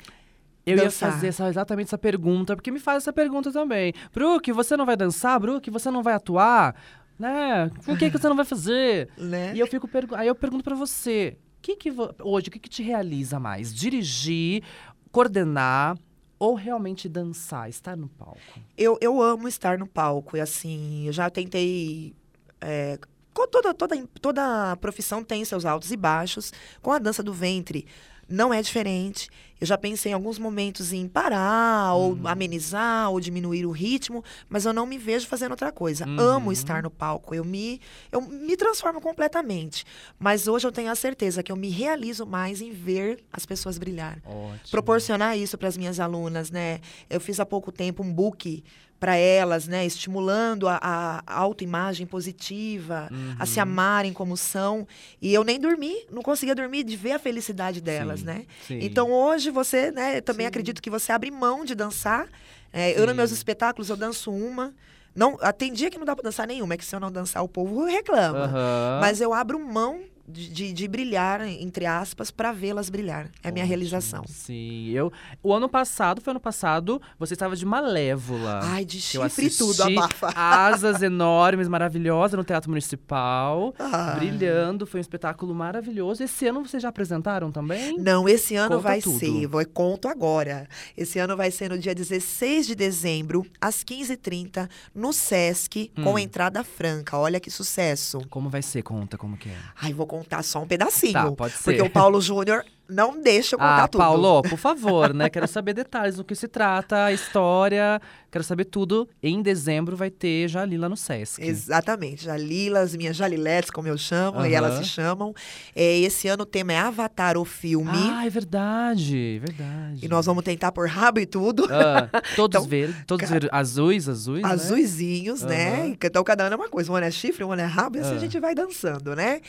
Eu 0.65 0.77
ia 0.77 0.85
dançar. 0.85 1.13
fazer 1.13 1.27
essa- 1.27 1.49
exatamente 1.49 1.89
essa 1.89 1.99
pergunta, 1.99 2.55
porque 2.55 2.71
me 2.71 2.79
faz 2.79 2.99
essa 3.03 3.13
pergunta 3.13 3.51
também. 3.53 3.93
Brook, 4.15 4.53
você 4.53 4.77
não 4.77 4.87
vai 4.87 4.97
dançar? 4.97 5.39
Brook, 5.41 5.69
você 5.71 5.91
não 5.91 6.05
vai 6.05 6.15
atuar? 6.15 6.77
Né? 7.23 7.71
Por 7.85 7.97
que, 7.97 8.11
que 8.11 8.19
você 8.19 8.29
não 8.29 8.35
vai 8.35 8.45
fazer? 8.45 9.09
Né? 9.17 9.55
E 9.55 9.61
eu 9.61 9.67
fico 9.69 9.89
aí 10.17 10.27
eu 10.27 10.35
pergunto 10.35 10.65
pra 10.65 10.75
você, 10.75 11.37
que 11.61 11.77
que 11.77 11.91
hoje, 12.21 12.49
o 12.49 12.51
que, 12.51 12.59
que 12.59 12.69
te 12.69 12.83
realiza 12.83 13.39
mais? 13.39 13.73
Dirigir, 13.73 14.65
coordenar 15.13 15.97
ou 16.39 16.55
realmente 16.55 17.09
dançar, 17.09 17.69
estar 17.69 17.97
no 17.97 18.09
palco? 18.09 18.41
Eu, 18.77 18.99
eu 19.01 19.23
amo 19.23 19.47
estar 19.47 19.79
no 19.79 19.87
palco. 19.87 20.37
E 20.37 20.41
assim, 20.41 21.07
eu 21.07 21.13
já 21.13 21.31
tentei. 21.31 22.13
é, 22.61 22.99
com 23.33 23.47
toda, 23.47 23.73
toda, 23.73 23.97
toda 24.21 24.77
profissão 24.77 25.23
tem 25.23 25.45
seus 25.45 25.65
altos 25.65 25.93
e 25.93 25.97
baixos. 25.97 26.53
Com 26.83 26.91
a 26.91 26.99
dança 26.99 27.23
do 27.23 27.33
ventre, 27.33 27.87
não 28.29 28.53
é 28.53 28.61
diferente. 28.61 29.31
Eu 29.63 29.67
já 29.67 29.79
pensei 29.79 30.11
em 30.11 30.15
alguns 30.17 30.41
momentos 30.41 30.93
em 30.93 31.07
parar, 31.07 31.95
ou 31.95 32.19
amenizar, 32.25 33.09
ou 33.13 33.21
diminuir 33.21 33.65
o 33.65 33.71
ritmo, 33.71 34.25
mas 34.49 34.65
eu 34.67 34.73
não 34.73 34.85
me 34.85 34.99
vejo 34.99 35.29
fazendo 35.29 35.53
outra 35.53 35.71
coisa. 35.71 36.05
Uhum. 36.05 36.19
Amo 36.19 36.51
estar 36.53 36.83
no 36.83 36.91
palco. 36.91 37.33
Eu 37.33 37.45
me, 37.45 37.81
eu 38.11 38.21
me 38.21 38.57
transformo 38.57 39.01
completamente. 39.01 39.85
Mas 40.19 40.49
hoje 40.49 40.67
eu 40.67 40.73
tenho 40.73 40.91
a 40.91 40.97
certeza 40.97 41.45
que 41.45 41.53
eu 41.53 41.57
me 41.57 41.69
realizo 41.71 42.27
mais 42.27 42.61
em 42.61 42.73
ver 42.73 43.23
as 43.33 43.47
pessoas 43.47 43.79
brilhar 43.79 44.19
Ótimo. 44.27 44.69
proporcionar 44.73 45.39
isso 45.39 45.57
para 45.57 45.69
as 45.69 45.77
minhas 45.77 46.01
alunas, 46.01 46.51
né? 46.51 46.81
Eu 47.09 47.21
fiz 47.21 47.39
há 47.39 47.47
pouco 47.47 47.71
tempo 47.71 48.03
um 48.03 48.13
book 48.13 48.65
para 48.99 49.17
elas, 49.17 49.67
né? 49.67 49.85
Estimulando 49.85 50.69
a, 50.69 50.79
a 51.27 51.35
autoimagem 51.41 52.07
positiva, 52.07 53.11
a 53.37 53.45
se 53.45 53.57
Uhum. 53.59 53.63
amarem 53.65 54.13
como 54.13 54.37
são. 54.37 54.87
E 55.21 55.35
eu 55.35 55.43
nem 55.43 55.59
dormi, 55.59 56.05
não 56.09 56.23
conseguia 56.23 56.55
dormir 56.55 56.85
de 56.85 56.97
ver 56.97 57.11
a 57.11 57.19
felicidade 57.19 57.81
delas, 57.81 58.21
Sim, 58.21 58.27
né? 58.27 58.47
sim. 58.65 58.79
Então 58.81 59.11
hoje 59.11 59.51
você, 59.53 59.91
né? 59.91 60.19
Eu 60.19 60.23
também 60.23 60.45
Sim. 60.45 60.49
acredito 60.49 60.83
que 60.83 60.91
você 60.91 61.13
abre 61.13 61.31
mão 61.31 61.65
de 61.65 61.75
dançar. 61.75 62.27
É, 62.73 62.99
eu 62.99 63.07
nos 63.07 63.15
meus 63.15 63.31
espetáculos 63.31 63.91
eu 63.91 63.97
danço 63.97 64.31
uma. 64.33 64.75
Não, 65.15 65.37
ah, 65.41 65.53
tem 65.53 65.73
dia 65.73 65.91
que 65.91 65.99
não 65.99 66.07
dá 66.07 66.17
para 66.17 66.25
dançar 66.25 66.47
nenhuma, 66.47 66.75
é 66.75 66.77
que 66.77 66.85
se 66.85 66.97
eu 66.97 67.01
não 67.01 67.13
dançar 67.13 67.43
o 67.45 67.49
povo 67.49 67.85
reclama. 67.85 68.45
Aham. 68.47 68.99
Mas 69.01 69.21
eu 69.21 69.35
abro 69.35 69.59
mão 69.59 70.01
de, 70.27 70.73
de, 70.73 70.89
brilhar, 70.89 71.41
entre 71.47 71.87
aspas, 71.87 72.31
para 72.31 72.53
vê-las 72.53 72.89
brilhar. 72.89 73.31
É 73.43 73.49
a 73.49 73.53
minha 73.53 73.65
realização. 73.65 74.25
Sim, 74.27 74.89
eu. 74.91 75.13
O 75.43 75.53
ano 75.53 75.69
passado, 75.69 76.21
foi 76.21 76.31
ano 76.33 76.41
passado, 76.41 77.01
você 77.19 77.35
estava 77.35 77.57
de 77.57 77.67
Malévola. 77.67 78.61
Ai, 78.63 78.85
de 78.85 79.01
chifre 79.01 79.51
tudo, 79.51 79.83
abafa. 79.83 80.29
Asas 80.35 81.03
enormes, 81.03 81.69
maravilhosas 81.69 82.37
no 82.37 82.45
Teatro 82.45 82.71
Municipal. 82.71 83.75
Ai. 83.79 84.17
Brilhando, 84.17 84.87
foi 84.87 85.01
um 85.01 85.03
espetáculo 85.03 85.55
maravilhoso. 85.55 86.23
Esse 86.23 86.47
ano 86.47 86.63
vocês 86.67 86.83
já 86.83 86.89
apresentaram 86.89 87.51
também? 87.51 87.97
Não, 87.99 88.29
esse 88.29 88.55
ano 88.55 88.77
Conta 88.77 88.83
vai 88.83 89.01
tudo. 89.01 89.19
ser, 89.19 89.47
vou 89.47 89.65
conto 89.67 90.09
agora. 90.09 90.69
Esse 90.97 91.19
ano 91.19 91.37
vai 91.37 91.51
ser 91.51 91.71
no 91.71 91.79
dia 91.79 91.95
16 91.95 92.67
de 92.67 92.75
dezembro, 92.75 93.45
às 93.61 93.83
15h30, 93.85 94.69
no 94.95 95.13
Sesc, 95.13 95.91
Hum. 95.97 96.05
com 96.05 96.19
entrada 96.19 96.63
franca. 96.65 97.17
Olha 97.17 97.41
que 97.41 97.51
sucesso. 97.51 98.21
Como 98.29 98.49
vai 98.49 98.63
ser? 98.63 98.83
Conta 98.83 99.17
como 99.19 99.37
que 99.37 99.49
é. 99.49 99.57
Ai, 99.81 99.93
vou 99.93 100.07
contar 100.13 100.43
só 100.43 100.61
um 100.61 100.67
pedacinho. 100.67 101.15
Tá, 101.15 101.33
pode 101.33 101.55
Porque 101.65 101.81
ser. 101.81 101.87
o 101.87 101.89
Paulo 101.89 102.21
Júnior 102.21 102.65
Não 102.89 103.21
deixa 103.21 103.55
eu 103.55 103.59
contar 103.59 103.85
ah, 103.85 103.89
tudo. 103.89 104.01
Paulo, 104.01 104.43
por 104.43 104.59
favor, 104.59 105.15
né? 105.15 105.31
Quero 105.31 105.49
saber 105.49 105.73
detalhes 105.73 106.17
do 106.17 106.25
que 106.25 106.35
se 106.35 106.47
trata, 106.49 107.05
a 107.05 107.13
história. 107.13 108.01
Quero 108.31 108.45
saber 108.45 108.65
tudo. 108.65 109.09
Em 109.23 109.41
dezembro 109.43 109.95
vai 109.97 110.11
ter 110.11 110.49
Jalila 110.49 110.89
no 110.89 110.97
Sesc. 110.97 111.43
Exatamente. 111.43 112.25
Jalila, 112.25 112.81
as 112.81 112.95
minhas 112.97 113.15
Jaliletes, 113.17 113.71
como 113.71 113.89
eu 113.89 113.97
chamo, 113.99 114.45
e 114.45 114.55
elas 114.55 114.79
se 114.79 114.85
chamam. 114.85 115.35
É, 115.75 115.99
esse 116.01 116.29
ano 116.29 116.43
o 116.43 116.47
tema 116.47 116.73
é 116.73 116.79
Avatar, 116.79 117.37
o 117.39 117.45
filme. 117.45 117.91
Ah, 117.95 118.27
é 118.27 118.31
verdade, 118.31 119.39
verdade. 119.39 120.05
E 120.05 120.09
nós 120.09 120.27
vamos 120.27 120.43
tentar 120.45 120.73
por 120.73 120.89
rabo 120.89 121.21
e 121.21 121.27
tudo. 121.27 121.67
Ah, 121.71 122.09
todos 122.37 122.57
Então, 122.59 122.69
verdes, 122.69 122.97
todos 123.07 123.25
ca- 123.27 123.31
verdes, 123.33 123.51
azuis, 123.53 124.09
azuis, 124.09 124.43
né? 124.43 124.49
Azuizinhos, 124.51 125.43
né? 125.43 125.81
Aham. 125.83 125.97
Então 126.03 126.25
cada 126.25 126.45
ano 126.45 126.55
é 126.55 126.57
uma 126.57 126.69
coisa. 126.69 126.91
Um 126.91 126.97
ano 126.97 127.07
é 127.07 127.11
chifre, 127.11 127.45
um 127.45 127.53
ano 127.53 127.63
é 127.63 127.67
rabo, 127.67 127.97
e 127.97 128.01
assim 128.01 128.13
Ah. 128.15 128.17
a 128.17 128.19
gente 128.21 128.39
vai 128.41 128.55
dançando, 128.55 129.15
né? 129.15 129.41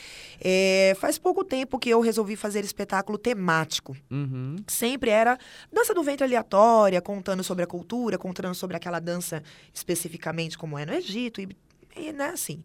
É, 0.42 0.94
faz 1.00 1.18
pouco 1.18 1.42
tempo 1.44 1.78
que 1.78 1.88
eu 1.90 2.00
resolvi 2.00 2.36
fazer 2.36 2.64
espetáculo 2.64 3.16
temático. 3.24 3.96
Uhum. 4.10 4.56
Sempre 4.68 5.08
era 5.08 5.38
dança 5.72 5.94
do 5.94 6.02
ventre 6.02 6.24
aleatória, 6.24 7.00
contando 7.00 7.42
sobre 7.42 7.64
a 7.64 7.66
cultura, 7.66 8.18
contando 8.18 8.54
sobre 8.54 8.76
aquela 8.76 9.00
dança 9.00 9.42
especificamente 9.72 10.58
como 10.58 10.78
é 10.78 10.84
no 10.84 10.92
Egito 10.92 11.40
e, 11.40 11.48
e 11.96 12.12
né, 12.12 12.30
assim. 12.30 12.62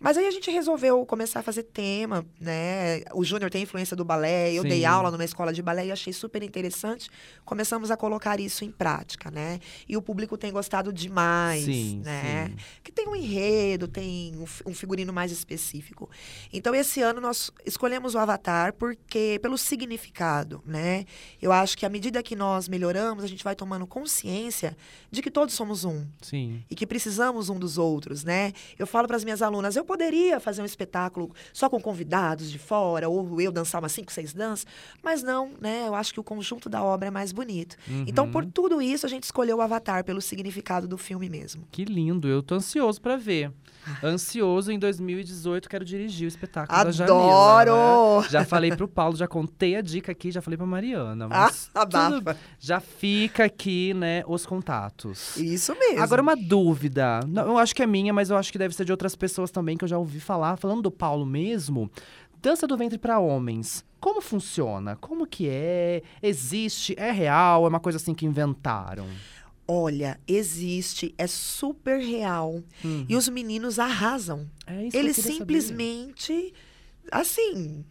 Mas 0.00 0.16
aí 0.16 0.26
a 0.26 0.30
gente 0.30 0.48
resolveu 0.50 1.04
começar 1.04 1.40
a 1.40 1.42
fazer 1.42 1.64
tema, 1.64 2.24
né? 2.40 3.02
O 3.12 3.24
Júnior 3.24 3.50
tem 3.50 3.62
influência 3.64 3.96
do 3.96 4.04
balé, 4.04 4.52
eu 4.52 4.62
dei 4.62 4.80
Sim. 4.80 4.84
aula 4.84 5.10
numa 5.10 5.24
escola 5.24 5.52
de 5.52 5.60
balé 5.60 5.86
e 5.86 5.92
achei 5.92 6.12
super 6.12 6.40
interessante. 6.42 7.10
Começamos 7.44 7.90
a 7.90 7.96
colocar 7.96 8.38
isso 8.38 8.64
em 8.64 8.70
prática, 8.70 9.28
né? 9.28 9.58
E 9.88 9.96
o 9.96 10.02
público 10.02 10.38
tem 10.38 10.52
gostado 10.52 10.92
demais, 10.92 11.64
Sim, 11.64 12.00
né? 12.04 12.46
sim. 12.48 12.56
que 12.84 12.92
tem 12.92 13.08
um 13.08 13.16
enredo, 13.16 13.88
tem 13.88 14.36
um, 14.36 14.70
um 14.70 14.74
figurino 14.74 15.12
mais 15.12 15.32
específico. 15.32 16.08
Então, 16.52 16.72
esse 16.74 17.02
ano 17.02 17.20
nós 17.20 17.50
escolhemos 17.66 18.14
o 18.14 18.18
Avatar 18.18 18.74
porque 18.74 19.40
pelo 19.42 19.58
significado, 19.58 20.62
né? 20.64 21.06
Eu 21.42 21.50
acho 21.50 21.76
que 21.76 21.84
à 21.84 21.88
medida 21.88 22.22
que 22.22 22.36
nós 22.36 22.68
melhoramos, 22.68 23.24
a 23.24 23.26
gente 23.26 23.42
vai 23.42 23.56
tomando 23.56 23.84
consciência 23.84 24.76
de 25.10 25.20
que 25.22 25.30
todos 25.30 25.54
somos 25.54 25.84
um 25.84 26.06
Sim. 26.22 26.62
e 26.70 26.76
que 26.76 26.86
precisamos 26.86 27.48
um 27.48 27.58
dos 27.58 27.78
outros, 27.78 28.22
né? 28.22 28.52
Eu 28.78 28.86
falo 28.86 29.06
para 29.06 29.16
as 29.16 29.22
minhas 29.24 29.42
alunas, 29.42 29.76
eu 29.76 29.84
poderia 29.84 30.40
fazer 30.40 30.62
um 30.62 30.64
espetáculo 30.64 31.30
só 31.52 31.68
com 31.68 31.80
convidados 31.80 32.50
de 32.50 32.58
fora 32.58 33.08
ou 33.08 33.40
eu 33.40 33.52
dançar 33.52 33.80
umas 33.80 33.92
cinco, 33.92 34.12
seis 34.12 34.32
danças, 34.32 34.66
mas 35.02 35.22
não, 35.22 35.50
né? 35.60 35.84
Eu 35.86 35.94
acho 35.94 36.12
que 36.12 36.20
o 36.20 36.24
conjunto 36.24 36.68
da 36.68 36.82
obra 36.82 37.08
é 37.08 37.10
mais 37.10 37.30
bonito. 37.32 37.76
Então, 38.06 38.30
por 38.30 38.44
Uhum. 38.44 38.50
tudo 38.50 38.82
isso, 38.82 39.06
a 39.06 39.08
gente 39.08 39.24
escolheu 39.24 39.58
o 39.58 39.60
Avatar 39.60 40.02
pelo 40.04 40.20
significado 40.20 40.88
do 40.88 40.98
filme 40.98 41.28
mesmo. 41.28 41.62
Que 41.70 41.84
lindo, 41.84 42.26
eu 42.28 42.42
tô 42.42 42.54
ansioso 42.56 43.00
pra 43.00 43.16
ver. 43.16 43.52
Ansioso 44.02 44.70
em 44.70 44.78
2018, 44.78 45.68
quero 45.68 45.84
dirigir 45.84 46.26
o 46.26 46.28
espetáculo 46.28 46.84
da 46.84 46.90
Jamila. 46.90 47.60
Adoro! 47.62 48.22
né? 48.22 48.28
Já 48.28 48.44
falei 48.44 48.74
pro 48.76 48.86
Paulo, 48.86 49.16
já 49.16 49.26
contei 49.26 49.76
a 49.76 49.80
dica 49.80 50.12
aqui, 50.12 50.30
já 50.30 50.42
falei 50.42 50.56
pra 50.56 50.66
Mariana. 50.66 51.24
Ah, 51.26 51.28
Mas 51.28 51.70
abafa. 51.74 52.10
tudo- 52.10 52.36
já 52.58 52.80
fica 52.80 53.44
aqui, 53.44 53.94
né, 53.94 54.22
os 54.26 54.44
contatos. 54.44 55.36
Isso 55.36 55.74
mesmo. 55.78 56.02
Agora, 56.02 56.20
uma 56.22 56.36
dúvida. 56.36 57.20
Não, 57.26 57.46
eu 57.48 57.58
acho 57.58 57.74
que 57.74 57.82
é 57.82 57.86
minha, 57.86 58.12
mas 58.12 58.30
eu 58.30 58.36
acho 58.36 58.52
que 58.52 58.57
deve 58.58 58.74
ser 58.74 58.84
de 58.84 58.92
outras 58.92 59.14
pessoas 59.16 59.50
também, 59.50 59.76
que 59.76 59.84
eu 59.84 59.88
já 59.88 59.96
ouvi 59.98 60.20
falar. 60.20 60.56
Falando 60.56 60.82
do 60.82 60.90
Paulo 60.90 61.24
mesmo, 61.24 61.90
dança 62.42 62.66
do 62.66 62.76
ventre 62.76 62.98
para 62.98 63.18
homens. 63.18 63.84
Como 64.00 64.20
funciona? 64.20 64.94
Como 64.96 65.26
que 65.26 65.48
é? 65.48 66.02
Existe? 66.22 66.94
É 66.98 67.10
real? 67.10 67.64
É 67.64 67.68
uma 67.68 67.80
coisa 67.80 67.96
assim 67.96 68.14
que 68.14 68.26
inventaram? 68.26 69.06
Olha, 69.66 70.18
existe, 70.26 71.14
é 71.18 71.26
super 71.26 71.98
real. 72.00 72.62
Hum. 72.84 73.04
E 73.08 73.14
os 73.16 73.28
meninos 73.28 73.78
arrasam. 73.78 74.48
É 74.66 74.82
isso 74.82 74.90
que 74.92 74.96
Eles 74.96 75.18
eu 75.18 75.22
queria 75.24 75.38
simplesmente, 75.38 76.54
assim, 77.12 77.84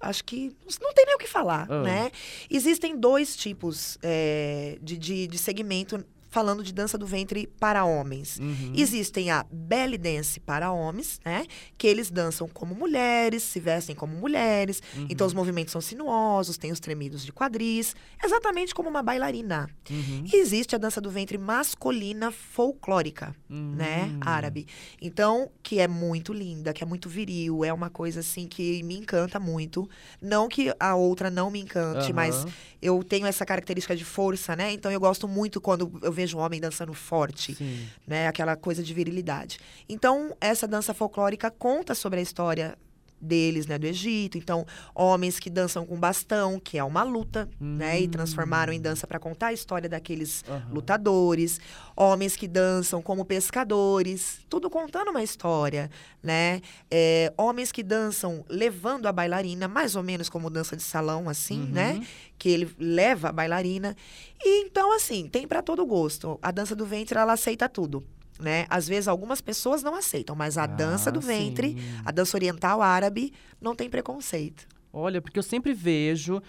acho 0.00 0.24
que 0.24 0.56
não 0.80 0.92
tem 0.94 1.04
nem 1.04 1.14
o 1.14 1.18
que 1.18 1.28
falar, 1.28 1.66
Ah. 1.70 1.82
né? 1.82 2.10
Existem 2.50 2.96
dois 2.96 3.36
tipos 3.36 3.98
é, 4.02 4.78
de, 4.80 4.96
de, 4.96 5.26
de 5.26 5.38
segmento 5.38 6.02
falando 6.32 6.64
de 6.64 6.72
dança 6.72 6.96
do 6.96 7.06
ventre 7.06 7.46
para 7.60 7.84
homens. 7.84 8.38
Uhum. 8.38 8.72
Existem 8.74 9.30
a 9.30 9.44
belly 9.52 9.98
dance 9.98 10.40
para 10.40 10.72
homens, 10.72 11.20
né? 11.22 11.44
Que 11.76 11.86
eles 11.86 12.10
dançam 12.10 12.48
como 12.48 12.74
mulheres, 12.74 13.42
se 13.42 13.60
vestem 13.60 13.94
como 13.94 14.16
mulheres. 14.16 14.80
Uhum. 14.96 15.06
Então 15.10 15.26
os 15.26 15.34
movimentos 15.34 15.72
são 15.72 15.80
sinuosos, 15.80 16.56
tem 16.56 16.72
os 16.72 16.80
tremidos 16.80 17.22
de 17.22 17.30
quadris, 17.32 17.94
exatamente 18.24 18.74
como 18.74 18.88
uma 18.88 19.02
bailarina. 19.02 19.68
Uhum. 19.90 20.24
Existe 20.32 20.74
a 20.74 20.78
dança 20.78 21.02
do 21.02 21.10
ventre 21.10 21.36
masculina 21.36 22.32
folclórica, 22.32 23.36
né? 23.50 24.04
Hum. 24.04 24.20
Árabe. 24.22 24.66
Então, 25.02 25.50
que 25.62 25.80
é 25.80 25.86
muito 25.86 26.32
linda, 26.32 26.72
que 26.72 26.82
é 26.82 26.86
muito 26.86 27.10
viril, 27.10 27.62
é 27.62 27.72
uma 27.72 27.90
coisa 27.90 28.20
assim 28.20 28.48
que 28.48 28.82
me 28.84 28.96
encanta 28.96 29.38
muito. 29.38 29.86
Não 30.20 30.48
que 30.48 30.72
a 30.80 30.94
outra 30.94 31.30
não 31.30 31.50
me 31.50 31.60
encante, 31.60 32.10
mas 32.10 32.46
eu 32.80 33.04
tenho 33.04 33.26
essa 33.26 33.44
característica 33.44 33.94
de 33.94 34.04
força, 34.04 34.56
né? 34.56 34.72
Então 34.72 34.90
eu 34.90 34.98
gosto 34.98 35.28
muito 35.28 35.60
quando 35.60 35.92
eu 36.02 36.10
vejo 36.10 36.21
um 36.32 36.38
homem 36.38 36.60
dançando 36.60 36.92
forte 36.92 37.54
Sim. 37.54 37.88
né? 38.06 38.28
Aquela 38.28 38.54
coisa 38.54 38.82
de 38.82 38.92
virilidade. 38.92 39.58
Então, 39.88 40.36
essa 40.40 40.68
dança 40.68 40.92
folclórica 40.92 41.50
conta 41.50 41.94
sobre 41.94 42.20
a 42.20 42.22
história 42.22 42.76
deles, 43.22 43.66
né, 43.66 43.78
do 43.78 43.86
Egito. 43.86 44.36
Então, 44.36 44.66
homens 44.94 45.38
que 45.38 45.48
dançam 45.48 45.86
com 45.86 45.96
bastão, 45.96 46.58
que 46.58 46.76
é 46.76 46.84
uma 46.84 47.04
luta, 47.04 47.48
né, 47.60 48.00
e 48.00 48.08
transformaram 48.08 48.72
em 48.72 48.80
dança 48.80 49.06
para 49.06 49.18
contar 49.18 49.48
a 49.48 49.52
história 49.52 49.88
daqueles 49.88 50.44
Aham. 50.48 50.68
lutadores. 50.72 51.60
Homens 51.94 52.34
que 52.34 52.48
dançam 52.48 53.00
como 53.00 53.24
pescadores, 53.24 54.40
tudo 54.48 54.68
contando 54.68 55.10
uma 55.10 55.22
história, 55.22 55.90
né? 56.22 56.60
É, 56.90 57.32
homens 57.36 57.70
que 57.70 57.82
dançam 57.82 58.44
levando 58.48 59.06
a 59.06 59.12
bailarina, 59.12 59.68
mais 59.68 59.94
ou 59.94 60.02
menos 60.02 60.28
como 60.28 60.50
dança 60.50 60.76
de 60.76 60.82
salão, 60.82 61.28
assim, 61.28 61.60
né? 61.70 61.94
Uhum. 61.94 62.04
que 62.38 62.48
ele 62.48 62.74
leva 62.78 63.28
a 63.28 63.32
bailarina. 63.32 63.94
E 64.42 64.64
então, 64.64 64.92
assim, 64.96 65.28
tem 65.28 65.46
para 65.46 65.62
todo 65.62 65.86
gosto. 65.86 66.38
A 66.42 66.50
dança 66.50 66.74
do 66.74 66.84
ventre, 66.84 67.16
ela 67.16 67.34
aceita 67.34 67.68
tudo. 67.68 68.02
Né? 68.42 68.66
Às 68.68 68.88
vezes 68.88 69.06
algumas 69.06 69.40
pessoas 69.40 69.84
não 69.84 69.94
aceitam, 69.94 70.34
mas 70.34 70.58
a 70.58 70.66
dança 70.66 71.12
do 71.12 71.20
Ah, 71.20 71.22
ventre, 71.22 71.68
sim. 71.74 72.00
a 72.04 72.10
dança 72.10 72.36
oriental 72.36 72.82
árabe, 72.82 73.32
não 73.60 73.72
tem 73.72 73.88
preconceito. 73.88 74.66
Olha, 74.92 75.22
porque 75.22 75.38
eu 75.38 75.42
sempre 75.44 75.72
vejo 75.72 76.42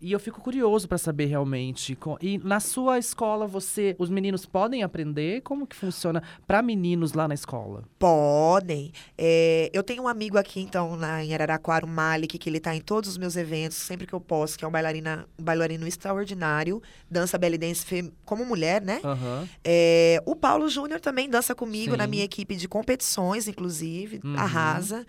e 0.00 0.12
eu 0.12 0.20
fico 0.20 0.40
curioso 0.40 0.86
pra 0.88 0.96
saber 0.98 1.26
realmente. 1.26 1.96
E 2.20 2.38
na 2.38 2.60
sua 2.60 2.98
escola, 2.98 3.46
você, 3.46 3.96
os 3.98 4.08
meninos 4.10 4.46
podem 4.46 4.82
aprender? 4.82 5.40
Como 5.42 5.66
que 5.66 5.74
funciona 5.74 6.22
pra 6.46 6.62
meninos 6.62 7.12
lá 7.12 7.26
na 7.26 7.34
escola? 7.34 7.82
Podem. 7.98 8.92
É, 9.16 9.70
eu 9.72 9.82
tenho 9.82 10.02
um 10.04 10.08
amigo 10.08 10.38
aqui, 10.38 10.60
então, 10.60 10.96
na, 10.96 11.24
em 11.24 11.34
Araraquara, 11.34 11.84
o 11.84 11.88
Malik, 11.88 12.38
que 12.38 12.48
ele 12.48 12.60
tá 12.60 12.74
em 12.74 12.80
todos 12.80 13.10
os 13.10 13.18
meus 13.18 13.36
eventos, 13.36 13.76
sempre 13.78 14.06
que 14.06 14.12
eu 14.12 14.20
posso, 14.20 14.56
que 14.58 14.64
é 14.64 14.68
um, 14.68 14.70
bailarina, 14.70 15.26
um 15.38 15.42
bailarino 15.42 15.86
extraordinário, 15.86 16.82
dança 17.10 17.36
belly 17.38 17.58
dance 17.58 18.12
como 18.24 18.44
mulher, 18.44 18.80
né? 18.80 19.00
Aham. 19.04 19.48
É, 19.64 20.22
o 20.24 20.36
Paulo 20.36 20.68
Júnior 20.68 21.00
também 21.00 21.28
dança 21.28 21.54
comigo 21.54 21.96
na 21.96 22.04
Sim. 22.04 22.10
minha 22.10 22.24
equipe 22.24 22.54
de 22.56 22.68
competições, 22.68 23.48
inclusive, 23.48 24.20
Uhum. 24.24 24.36
arrasa. 24.38 25.04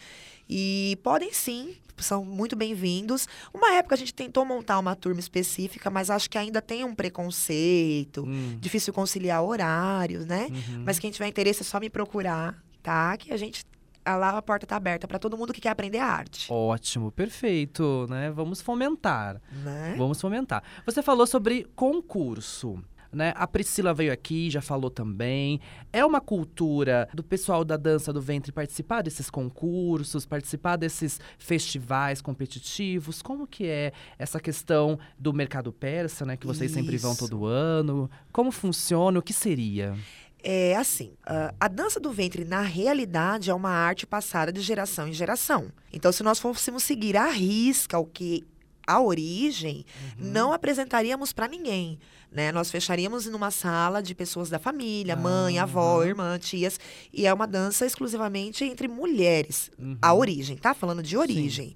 E 0.50 0.98
podem 1.04 1.32
sim, 1.32 1.76
são 1.98 2.26
muito 2.26 2.56
bem-vindos. 2.56 3.28
Uma 3.54 3.74
época 3.74 3.94
a 3.94 3.98
gente 3.98 4.14
tentou 4.14 4.44
montar 4.44 4.79
uma 4.80 4.96
turma 4.96 5.20
específica, 5.20 5.90
mas 5.90 6.10
acho 6.10 6.30
que 6.30 6.38
ainda 6.38 6.62
tem 6.62 6.84
um 6.84 6.94
preconceito, 6.96 8.24
Hum. 8.28 8.58
difícil 8.60 8.94
conciliar 8.94 9.44
horários, 9.44 10.26
né? 10.26 10.48
Uhum. 10.50 10.84
Mas 10.86 11.00
quem 11.00 11.12
tiver 11.12 11.28
interesse 11.28 11.62
é 11.62 11.66
só 11.66 11.80
me 11.80 11.90
procurar, 11.90 12.62
tá? 12.84 13.16
Que 13.18 13.32
a 13.34 13.38
gente. 13.38 13.66
ah, 14.06 14.16
Lá 14.16 14.38
a 14.38 14.42
porta 14.42 14.66
tá 14.66 14.76
aberta 14.76 15.08
para 15.08 15.20
todo 15.20 15.38
mundo 15.38 15.54
que 15.54 15.62
quer 15.62 15.70
aprender 15.70 16.00
arte. 16.00 16.48
Ótimo, 16.52 17.12
perfeito, 17.12 18.08
né? 18.10 18.32
Vamos 18.32 18.62
fomentar. 18.62 19.40
Né? 19.64 19.96
Vamos 19.98 20.20
fomentar. 20.20 20.64
Você 20.86 21.02
falou 21.04 21.28
sobre 21.28 21.68
concurso. 21.76 22.82
Né? 23.12 23.34
A 23.36 23.48
Priscila 23.48 23.94
veio 23.94 24.14
aqui, 24.14 24.50
já 24.50 24.62
falou 24.62 24.90
também. 24.90 25.60
É 25.92 26.06
uma 26.06 26.22
cultura 26.22 27.10
do 27.14 27.24
pessoal 27.24 27.66
da 27.66 27.76
dança 27.76 28.14
do 28.14 28.22
ventre 28.22 28.52
participar 28.52 29.02
desses 29.02 29.30
concursos, 29.30 30.26
participar 30.26 30.76
desses 30.76 31.20
festivais 31.38 32.22
competitivos? 32.22 33.22
Como 33.22 33.48
que 33.48 33.66
é 33.66 33.92
essa 34.18 34.40
questão 34.40 35.00
do 35.18 35.34
mercado 35.34 35.74
persa, 35.74 36.26
né? 36.26 36.38
Que 36.38 36.46
vocês 36.46 36.72
sempre 36.72 36.98
vão 36.98 37.14
Isso. 37.14 37.28
todo 37.28 37.46
ano. 37.46 38.10
Como 38.32 38.52
funciona? 38.52 39.18
O 39.20 39.24
que 39.24 39.34
seria? 39.34 39.96
É 40.42 40.78
assim, 40.78 41.12
a 41.60 41.68
dança 41.68 42.00
do 42.00 42.14
ventre, 42.14 42.46
na 42.46 42.62
realidade, 42.62 43.50
é 43.50 43.54
uma 43.54 43.72
arte 43.72 44.08
passada 44.08 44.54
de 44.54 44.62
geração 44.62 45.08
em 45.08 45.14
geração. 45.14 45.70
Então, 45.92 46.14
se 46.14 46.24
nós 46.24 46.40
fôssemos 46.40 46.84
seguir 46.84 47.18
à 47.18 47.30
risca 47.30 48.00
o 48.00 48.06
que 48.06 48.48
a 48.90 49.00
origem, 49.00 49.86
não 50.18 50.52
apresentaríamos 50.52 51.32
para 51.32 51.48
ninguém. 51.48 52.00
Né? 52.32 52.52
Nós 52.52 52.72
fecharíamos 52.72 53.28
numa 53.28 53.52
sala 53.52 54.02
de 54.02 54.16
pessoas 54.16 54.50
da 54.50 54.58
família, 54.58 55.16
mãe, 55.16 55.60
avó, 55.60 55.98
Aham. 55.98 56.08
irmã, 56.08 56.40
tias, 56.40 56.80
e 57.14 57.28
é 57.28 57.34
uma 57.34 57.46
dança 57.46 57.86
exclusivamente 57.86 58.64
entre 58.64 58.88
mulheres. 58.88 59.70
Uhum. 59.78 59.98
A 60.02 60.14
origem, 60.14 60.58
tá? 60.58 60.74
Falando 60.74 61.04
de 61.04 61.16
origem. 61.16 61.76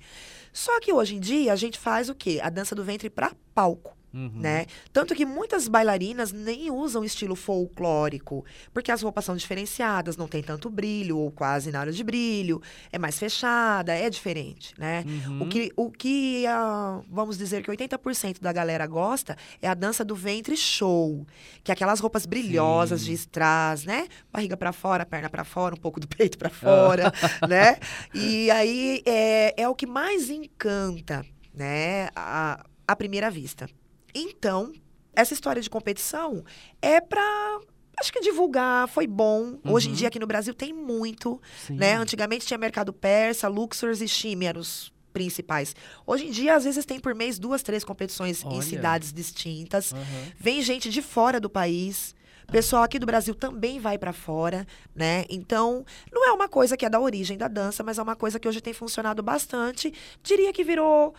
Só 0.51 0.79
que 0.79 0.91
hoje 0.91 1.15
em 1.15 1.19
dia 1.19 1.53
a 1.53 1.55
gente 1.55 1.79
faz 1.79 2.09
o 2.09 2.15
quê? 2.15 2.39
A 2.41 2.49
dança 2.49 2.75
do 2.75 2.83
ventre 2.83 3.09
para 3.09 3.31
palco. 3.53 3.95
Uhum. 4.13 4.31
Né? 4.35 4.67
Tanto 4.91 5.15
que 5.15 5.25
muitas 5.25 5.67
bailarinas 5.67 6.31
nem 6.31 6.69
usam 6.69 7.03
estilo 7.03 7.35
folclórico, 7.35 8.45
porque 8.71 8.91
as 8.91 9.01
roupas 9.01 9.25
são 9.25 9.35
diferenciadas, 9.35 10.15
não 10.15 10.27
tem 10.27 10.43
tanto 10.43 10.69
brilho, 10.69 11.17
ou 11.17 11.31
quase 11.31 11.71
nada 11.71 11.91
de 11.91 12.03
brilho, 12.03 12.61
é 12.91 12.99
mais 12.99 13.17
fechada, 13.17 13.91
é 13.93 14.09
diferente, 14.09 14.75
né? 14.77 15.03
Uhum. 15.07 15.41
O 15.41 15.47
que, 15.47 15.71
o 15.75 15.89
que 15.89 16.45
ah, 16.45 17.01
vamos 17.09 17.37
dizer 17.39 17.63
que 17.63 17.71
80% 17.71 18.39
da 18.39 18.53
galera 18.53 18.85
gosta 18.85 19.35
é 19.59 19.67
a 19.67 19.73
dança 19.73 20.05
do 20.05 20.15
ventre 20.15 20.55
show, 20.55 21.25
que 21.63 21.71
é 21.71 21.73
aquelas 21.73 21.99
roupas 21.99 22.27
brilhosas 22.27 23.01
Sim. 23.01 23.07
de 23.07 23.13
strass, 23.13 23.83
né? 23.83 24.07
Barriga 24.31 24.55
pra 24.55 24.71
fora, 24.71 25.05
perna 25.07 25.29
pra 25.29 25.43
fora, 25.43 25.73
um 25.73 25.79
pouco 25.79 25.99
do 25.99 26.07
peito 26.07 26.37
pra 26.37 26.49
fora, 26.49 27.11
né? 27.47 27.77
E 28.13 28.51
aí 28.51 29.01
é, 29.05 29.61
é 29.63 29.67
o 29.67 29.75
que 29.75 29.87
mais 29.87 30.29
encanta, 30.29 31.25
né? 31.53 32.09
A, 32.15 32.63
à 32.87 32.95
primeira 32.95 33.31
vista. 33.31 33.67
Então, 34.13 34.71
essa 35.15 35.33
história 35.33 35.61
de 35.61 35.69
competição 35.69 36.43
é 36.81 36.99
pra. 37.01 37.59
Acho 37.99 38.11
que 38.11 38.21
divulgar 38.21 38.87
foi 38.87 39.05
bom. 39.05 39.59
Hoje 39.65 39.87
em 39.87 39.91
Uhum. 39.91 39.97
dia 39.97 40.07
aqui 40.07 40.17
no 40.19 40.25
Brasil 40.25 40.53
tem 40.53 40.73
muito, 40.73 41.39
Sim. 41.67 41.75
né? 41.75 41.93
Antigamente 41.95 42.45
tinha 42.45 42.57
mercado 42.57 42.91
persa, 42.91 43.47
Luxors 43.47 44.01
e 44.01 44.07
Chime 44.07 44.45
eram 44.45 44.61
os 44.61 44.91
principais. 45.13 45.75
Hoje 46.07 46.25
em 46.25 46.31
dia, 46.31 46.55
às 46.55 46.63
vezes, 46.63 46.85
tem 46.85 46.99
por 46.99 47.13
mês 47.13 47.37
duas, 47.37 47.61
três 47.61 47.83
competições 47.83 48.43
Olha. 48.43 48.55
em 48.55 48.61
cidades 48.63 49.13
distintas. 49.13 49.93
Aham. 49.93 50.03
Vem 50.39 50.61
gente 50.63 50.89
de 50.89 51.03
fora 51.03 51.39
do 51.39 51.49
país. 51.49 52.15
Pessoal 52.51 52.81
aqui 52.83 52.97
do 52.99 53.05
Brasil 53.05 53.33
também 53.35 53.79
vai 53.79 53.97
para 53.97 54.11
fora, 54.11 54.67
né? 54.93 55.23
Então, 55.29 55.85
não 56.11 56.27
é 56.27 56.31
uma 56.33 56.49
coisa 56.49 56.75
que 56.75 56.85
é 56.85 56.89
da 56.89 56.99
origem 56.99 57.37
da 57.37 57.47
dança, 57.47 57.83
mas 57.83 57.97
é 57.99 58.01
uma 58.01 58.15
coisa 58.15 58.39
que 58.39 58.47
hoje 58.47 58.59
tem 58.59 58.73
funcionado 58.73 59.21
bastante. 59.23 59.93
Diria 60.21 60.51
que 60.51 60.63
virou 60.63 61.13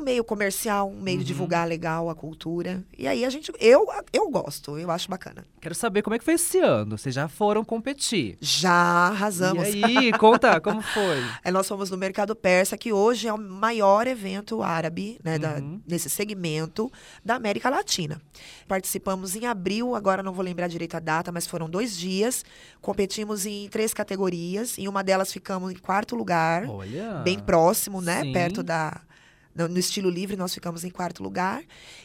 um 0.00 0.04
meio 0.04 0.24
comercial, 0.24 0.88
um 0.90 1.00
meio 1.00 1.18
Uhum. 1.18 1.24
divulgar 1.24 1.68
legal 1.68 2.08
a 2.10 2.14
cultura. 2.14 2.82
E 2.98 3.06
aí 3.06 3.24
a 3.24 3.30
gente, 3.30 3.52
eu, 3.60 3.86
eu 4.12 4.28
gosto, 4.30 4.78
eu 4.78 4.90
acho 4.90 5.08
bacana. 5.08 5.44
Quero 5.60 5.74
saber 5.74 6.02
como 6.02 6.14
é 6.14 6.18
que 6.18 6.24
foi 6.24 6.34
esse 6.34 6.58
ano. 6.58 6.96
Vocês 6.96 7.14
já 7.14 7.28
foram 7.28 7.64
competir. 7.64 8.36
Já 8.40 8.72
arrasamos. 8.72 9.68
E 9.74 9.84
aí, 9.84 10.12
conta 10.12 10.58
como 10.60 10.80
foi. 10.82 11.22
Aí 11.44 11.52
nós 11.52 11.68
fomos 11.68 11.90
no 11.90 11.96
Mercado 11.98 12.34
Persa, 12.34 12.76
que 12.78 12.92
hoje 12.92 13.28
é 13.28 13.32
o 13.32 13.38
maior 13.38 14.06
evento 14.06 14.62
árabe, 14.62 15.18
né, 15.22 15.38
da- 15.38 15.56
Uhum. 15.58 15.80
nesse 15.86 16.08
segmento 16.08 16.90
da 17.24 17.34
América 17.34 17.68
Latina. 17.68 18.20
Participamos 18.66 19.34
em 19.36 19.46
abril, 19.46 19.94
agora 19.94 20.22
não 20.22 20.32
vou 20.32 20.44
lembrar 20.44 20.68
direito 20.68 20.94
a 20.96 21.00
data, 21.00 21.30
mas 21.32 21.46
foram 21.46 21.68
dois 21.68 21.96
dias. 21.96 22.44
Competimos 22.80 23.44
em 23.44 23.68
três 23.68 23.92
categorias. 23.92 24.78
Em 24.78 24.88
uma 24.88 25.02
delas 25.02 25.32
ficamos 25.32 25.72
em 25.72 25.76
quarto 25.76 26.14
lugar, 26.16 26.66
Olha. 26.68 27.14
bem 27.24 27.38
próximo, 27.38 28.00
né? 28.00 28.22
Sim. 28.22 28.32
Perto 28.32 28.62
da. 28.62 29.00
No, 29.54 29.66
no 29.68 29.78
estilo 29.78 30.08
livre, 30.08 30.36
nós 30.36 30.54
ficamos 30.54 30.84
em 30.84 30.90
quarto 30.90 31.22
lugar. 31.22 31.62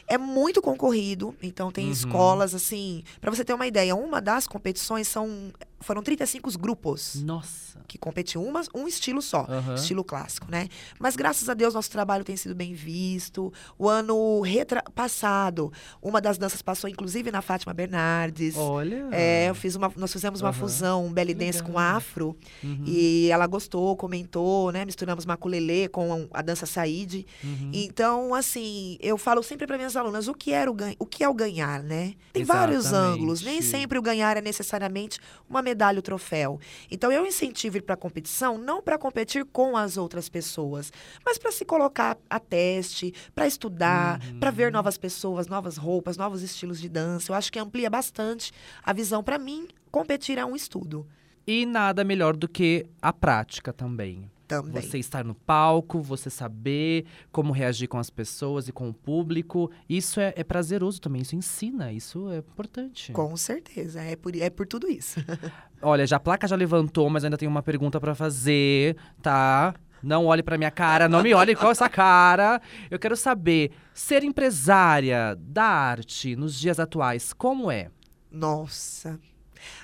É 0.08 0.18
muito 0.18 0.60
concorrido, 0.60 1.34
então 1.42 1.70
tem 1.70 1.86
Uhum. 1.86 1.92
escolas 1.92 2.54
assim. 2.54 3.02
Para 3.20 3.30
você 3.30 3.44
ter 3.44 3.52
uma 3.54 3.66
ideia, 3.66 3.94
uma 3.94 4.20
das 4.20 4.46
competições 4.48 5.06
são 5.06 5.52
foram 5.80 6.02
35 6.02 6.50
grupos 6.58 7.22
Nossa. 7.22 7.78
que 7.86 7.98
compete 7.98 8.38
uma, 8.38 8.62
um 8.74 8.88
estilo 8.88 9.20
só, 9.20 9.46
Aham. 9.48 9.74
estilo 9.74 10.02
clássico, 10.02 10.50
né? 10.50 10.68
Mas 10.98 11.14
graças 11.16 11.48
a 11.48 11.54
Deus 11.54 11.74
nosso 11.74 11.90
trabalho 11.90 12.24
tem 12.24 12.36
sido 12.36 12.54
bem 12.54 12.72
visto. 12.72 13.52
O 13.78 13.88
ano 13.88 14.40
retra- 14.40 14.82
passado, 14.94 15.72
uma 16.02 16.20
das 16.20 16.38
danças 16.38 16.62
passou 16.62 16.88
inclusive 16.88 17.30
na 17.30 17.42
Fátima 17.42 17.74
Bernardes. 17.74 18.56
Olha. 18.56 19.08
É, 19.12 19.48
eu 19.50 19.54
fiz 19.54 19.76
uma, 19.76 19.92
nós 19.96 20.12
fizemos 20.12 20.40
uma 20.40 20.48
Aham. 20.50 20.58
fusão, 20.58 21.06
um 21.06 21.12
belly 21.12 21.34
dance 21.34 21.62
com 21.62 21.78
afro, 21.78 22.36
Uhum, 22.64 22.84
e 22.86 23.28
ela 23.30 23.46
gostou, 23.46 23.94
comentou, 23.96 24.72
né? 24.72 24.84
Misturamos 24.84 25.26
maculelê 25.26 25.88
com 25.88 26.26
a 26.32 26.42
dança 26.42 26.64
saíde. 26.66 27.26
uhum. 27.44 27.70
Então, 27.72 28.34
assim, 28.34 28.96
eu 29.00 29.18
falo 29.18 29.42
sempre 29.42 29.66
para 29.66 29.76
minhas 29.76 29.94
alunas 29.96 30.26
o 30.26 30.34
que, 30.34 30.52
era 30.52 30.70
o, 30.70 30.76
o 30.98 31.06
que 31.06 31.22
é 31.22 31.28
o 31.28 31.34
ganhar, 31.34 31.82
né? 31.82 32.14
Tem 32.32 32.44
vários 32.44 32.86
Exatamente. 32.86 33.14
ângulos. 33.18 33.42
Nem 33.42 33.60
sempre 33.62 33.98
o 33.98 34.02
ganhar 34.02 34.36
é 34.36 34.40
necessariamente 34.40 35.20
uma 35.48 35.62
medalha 35.66 35.98
ou 35.98 36.02
troféu. 36.02 36.58
Então, 36.90 37.10
eu 37.10 37.26
incentivo 37.26 37.76
ir 37.78 37.82
para 37.82 37.94
a 37.94 37.96
competição 37.98 38.56
não 38.56 38.80
para 38.80 38.96
competir 38.98 39.44
com 39.44 39.76
as 39.76 39.96
outras 39.96 40.28
pessoas, 40.28 40.92
mas 41.24 41.36
para 41.38 41.50
se 41.52 41.64
colocar 41.64 42.16
a 42.30 42.38
teste, 42.40 43.12
para 43.34 43.46
estudar, 43.46 44.20
Uhum. 44.22 44.38
para 44.40 44.50
ver 44.50 44.70
novas 44.72 44.96
pessoas, 44.96 45.46
novas 45.48 45.76
roupas, 45.76 46.16
novos 46.16 46.42
estilos 46.42 46.80
de 46.80 46.88
dança. 46.88 47.30
Eu 47.32 47.36
acho 47.36 47.50
que 47.52 47.58
amplia 47.58 47.90
bastante 47.90 48.52
a 48.82 48.92
visão. 48.92 49.22
Para 49.22 49.38
mim, 49.38 49.66
competir 49.90 50.38
é 50.38 50.44
um 50.44 50.54
estudo 50.56 51.06
E 51.46 51.64
nada 51.66 52.02
melhor 52.04 52.36
do 52.36 52.48
que 52.48 52.86
a 53.00 53.12
prática 53.12 53.72
também. 53.72 54.30
Também. 54.46 54.82
Você 54.82 54.98
estar 54.98 55.24
no 55.24 55.34
palco, 55.34 56.00
você 56.00 56.30
saber 56.30 57.04
como 57.32 57.52
reagir 57.52 57.88
com 57.88 57.98
as 57.98 58.10
pessoas 58.10 58.68
e 58.68 58.72
com 58.72 58.88
o 58.88 58.94
público. 58.94 59.70
Isso 59.88 60.20
é, 60.20 60.32
é 60.36 60.44
prazeroso 60.44 61.00
também, 61.00 61.22
isso 61.22 61.36
ensina, 61.36 61.92
isso 61.92 62.30
é 62.30 62.38
importante. 62.38 63.12
Com 63.12 63.36
certeza, 63.36 64.00
é 64.00 64.16
por, 64.16 64.34
é 64.36 64.50
por 64.50 64.66
tudo 64.66 64.88
isso. 64.88 65.20
Olha, 65.82 66.06
já 66.06 66.16
a 66.16 66.20
placa 66.20 66.48
já 66.48 66.56
levantou, 66.56 67.08
mas 67.10 67.24
ainda 67.24 67.36
tem 67.36 67.48
uma 67.48 67.62
pergunta 67.62 68.00
pra 68.00 68.14
fazer, 68.14 68.96
tá? 69.20 69.74
Não 70.02 70.26
olhe 70.26 70.42
pra 70.42 70.58
minha 70.58 70.70
cara, 70.70 71.08
não 71.08 71.22
me 71.22 71.34
olhe 71.34 71.54
com 71.54 71.70
essa 71.70 71.88
cara. 71.88 72.60
Eu 72.90 72.98
quero 72.98 73.16
saber, 73.16 73.72
ser 73.92 74.22
empresária 74.22 75.36
da 75.38 75.64
arte 75.64 76.36
nos 76.36 76.54
dias 76.58 76.78
atuais, 76.78 77.32
como 77.32 77.70
é? 77.70 77.90
Nossa, 78.30 79.18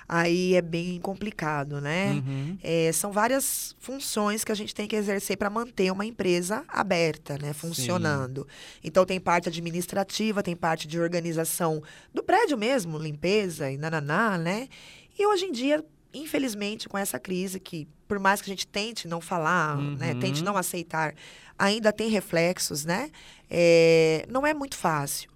aí 0.08 0.54
é 0.54 0.62
bem 0.62 1.00
complicado, 1.00 1.80
né? 1.80 2.12
Uhum. 2.12 2.58
É, 2.62 2.90
são 2.92 3.12
várias 3.12 3.74
funções 3.78 4.44
que 4.44 4.52
a 4.52 4.54
gente 4.54 4.74
tem 4.74 4.86
que 4.86 4.96
exercer 4.96 5.36
para 5.36 5.48
manter 5.50 5.90
uma 5.90 6.04
empresa 6.04 6.64
aberta, 6.68 7.38
né? 7.38 7.52
Funcionando. 7.52 8.46
Então, 8.82 9.04
tem 9.04 9.20
parte 9.20 9.48
administrativa, 9.48 10.42
tem 10.42 10.56
parte 10.56 10.86
de 10.86 11.00
organização 11.00 11.82
do 12.12 12.22
prédio 12.22 12.56
mesmo, 12.58 12.98
limpeza 12.98 13.70
e 13.70 13.76
nananá, 13.76 14.38
né? 14.38 14.68
E 15.18 15.26
hoje 15.26 15.46
em 15.46 15.52
dia, 15.52 15.84
infelizmente, 16.12 16.88
com 16.88 16.98
essa 16.98 17.18
crise, 17.18 17.58
que 17.58 17.88
por 18.06 18.18
mais 18.18 18.42
que 18.42 18.50
a 18.50 18.52
gente 18.52 18.66
tente 18.66 19.08
não 19.08 19.20
falar, 19.20 19.78
né? 19.78 20.12
Uhum. 20.12 20.20
Tente 20.20 20.44
não 20.44 20.56
aceitar, 20.56 21.14
ainda 21.58 21.92
tem 21.92 22.10
reflexos, 22.10 22.84
né? 22.84 23.10
É, 23.48 24.26
não 24.28 24.46
é 24.46 24.52
muito 24.52 24.76
fácil. 24.76 25.31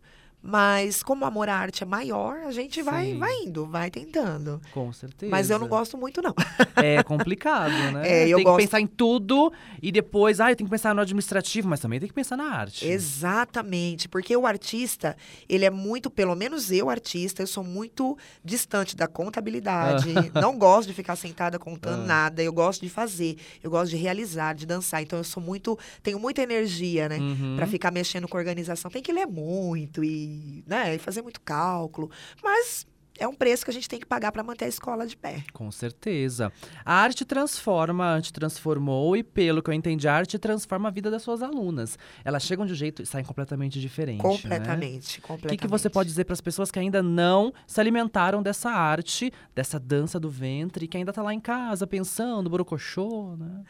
Mas 0.47 1.03
como 1.03 1.25
o 1.25 1.29
amor 1.29 1.49
à 1.49 1.57
arte 1.57 1.83
é 1.83 1.87
maior, 1.87 2.37
a 2.47 2.53
gente 2.53 2.81
vai, 2.83 3.07
Sim. 3.13 3.19
vai 3.19 3.33
indo, 3.45 3.67
vai 3.67 3.91
tentando. 3.91 4.61
Com 4.73 4.93
certeza. 4.93 5.31
Mas 5.31 5.51
eu 5.51 5.59
não 5.59 5.67
gosto 5.69 5.97
muito, 5.99 6.23
não. 6.23 6.35
É 6.77 7.03
complicado, 7.03 7.73
né? 7.93 8.03
É, 8.07 8.29
eu 8.29 8.37
tem 8.37 8.45
gosto- 8.45 8.59
que 8.59 8.65
pensar 8.65 8.81
em 8.81 8.87
tudo 8.87 9.51
e 9.83 9.91
depois, 9.91 10.41
ah, 10.41 10.51
eu 10.53 10.57
tenho 10.57 10.69
que 10.69 10.71
pensar 10.71 10.95
no 10.95 11.01
administrativo, 11.01 11.67
mas 11.69 11.81
também 11.81 11.99
tem 11.99 12.07
que 12.09 12.15
pensar 12.15 12.37
na 12.37 12.45
arte. 12.45 12.87
Exatamente, 12.87 14.09
porque 14.09 14.37
o 14.37 14.47
artista, 14.47 15.17
ele 15.49 15.65
é 15.65 15.71
muito, 15.71 16.11
pelo 16.11 16.35
menos 16.35 16.71
eu, 16.71 16.89
artista, 16.91 17.43
eu 17.43 17.47
sou 17.47 17.65
muito 17.65 18.17
distante 18.45 18.95
da 18.95 19.07
contabilidade. 19.09 20.15
não 20.35 20.57
gosto 20.59 20.89
de 20.89 20.95
ficar 20.95 21.17
sentada 21.17 21.59
contando 21.59 22.03
Ah. 22.03 22.07
nada, 22.07 22.43
eu 22.43 22.53
gosto 22.53 22.83
de 22.83 22.89
fazer, 22.91 23.37
eu 23.63 23.71
gosto 23.71 23.91
de 23.91 23.97
realizar, 23.97 24.55
de 24.55 24.67
dançar. 24.67 25.03
Então 25.03 25.19
eu 25.19 25.25
sou 25.25 25.43
muito, 25.43 25.79
tenho 26.03 26.19
muita 26.21 26.43
energia, 26.43 27.09
né? 27.09 27.19
Uhum. 27.19 27.55
Pra 27.57 27.67
ficar 27.67 27.91
mexendo 27.91 28.29
com 28.29 28.37
organização. 28.37 28.91
Tem 28.91 29.03
que 29.03 29.13
ler 29.13 29.27
muito 29.27 30.05
e, 30.05 30.36
né, 30.67 30.95
e 30.95 30.99
fazer 30.99 31.23
muito 31.23 31.41
cálculo. 31.41 32.11
Mas 32.43 32.87
é 33.19 33.27
um 33.27 33.35
preço 33.35 33.65
que 33.65 33.71
a 33.71 33.75
gente 33.75 33.89
tem 33.89 33.99
que 33.99 34.05
pagar 34.07 34.31
para 34.31 34.43
manter 34.43 34.67
a 34.67 34.69
escola 34.69 35.07
de 35.07 35.17
pé. 35.17 35.43
Com 35.53 35.71
certeza. 35.71 36.53
A 36.85 36.95
arte 36.95 37.25
transforma, 37.25 38.05
a 38.05 38.15
arte 38.15 38.33
transformou 38.33 39.17
e, 39.17 39.23
pelo 39.23 39.63
que 39.63 39.71
eu 39.71 39.75
entendi, 39.75 40.07
a 40.07 40.15
arte 40.15 40.39
transforma 40.39 40.89
a 40.89 40.93
vida 40.93 41.11
das 41.11 41.23
suas 41.23 41.43
alunas. 41.43 41.99
Elas 42.25 42.43
chegam 42.43 42.67
de 42.67 42.73
um 42.73 42.77
jeito 42.77 43.03
e 43.03 43.07
saem 43.07 43.25
completamente 43.25 43.81
diferente. 43.81 44.19
Né? 44.19 44.23
Completamente, 44.23 45.19
O 45.19 45.23
completamente. 45.23 45.59
que, 45.59 45.65
que 45.67 45.71
você 45.71 45.89
pode 45.89 46.09
dizer 46.09 46.25
para 46.25 46.35
as 46.35 46.41
pessoas 46.41 46.71
que 46.71 46.79
ainda 46.79 47.03
não 47.03 47.53
se 47.67 47.81
alimentaram 47.81 48.43
dessa 48.43 48.71
arte, 48.71 49.33
dessa 49.55 49.81
dança 49.81 50.21
do 50.21 50.29
ventre, 50.29 50.87
que 50.87 50.97
ainda 50.99 51.13
tá 51.13 51.23
lá 51.23 51.33
em 51.33 51.41
casa 51.41 51.87
pensando, 51.87 52.51
borocochô, 52.51 53.35
né? 53.37 53.63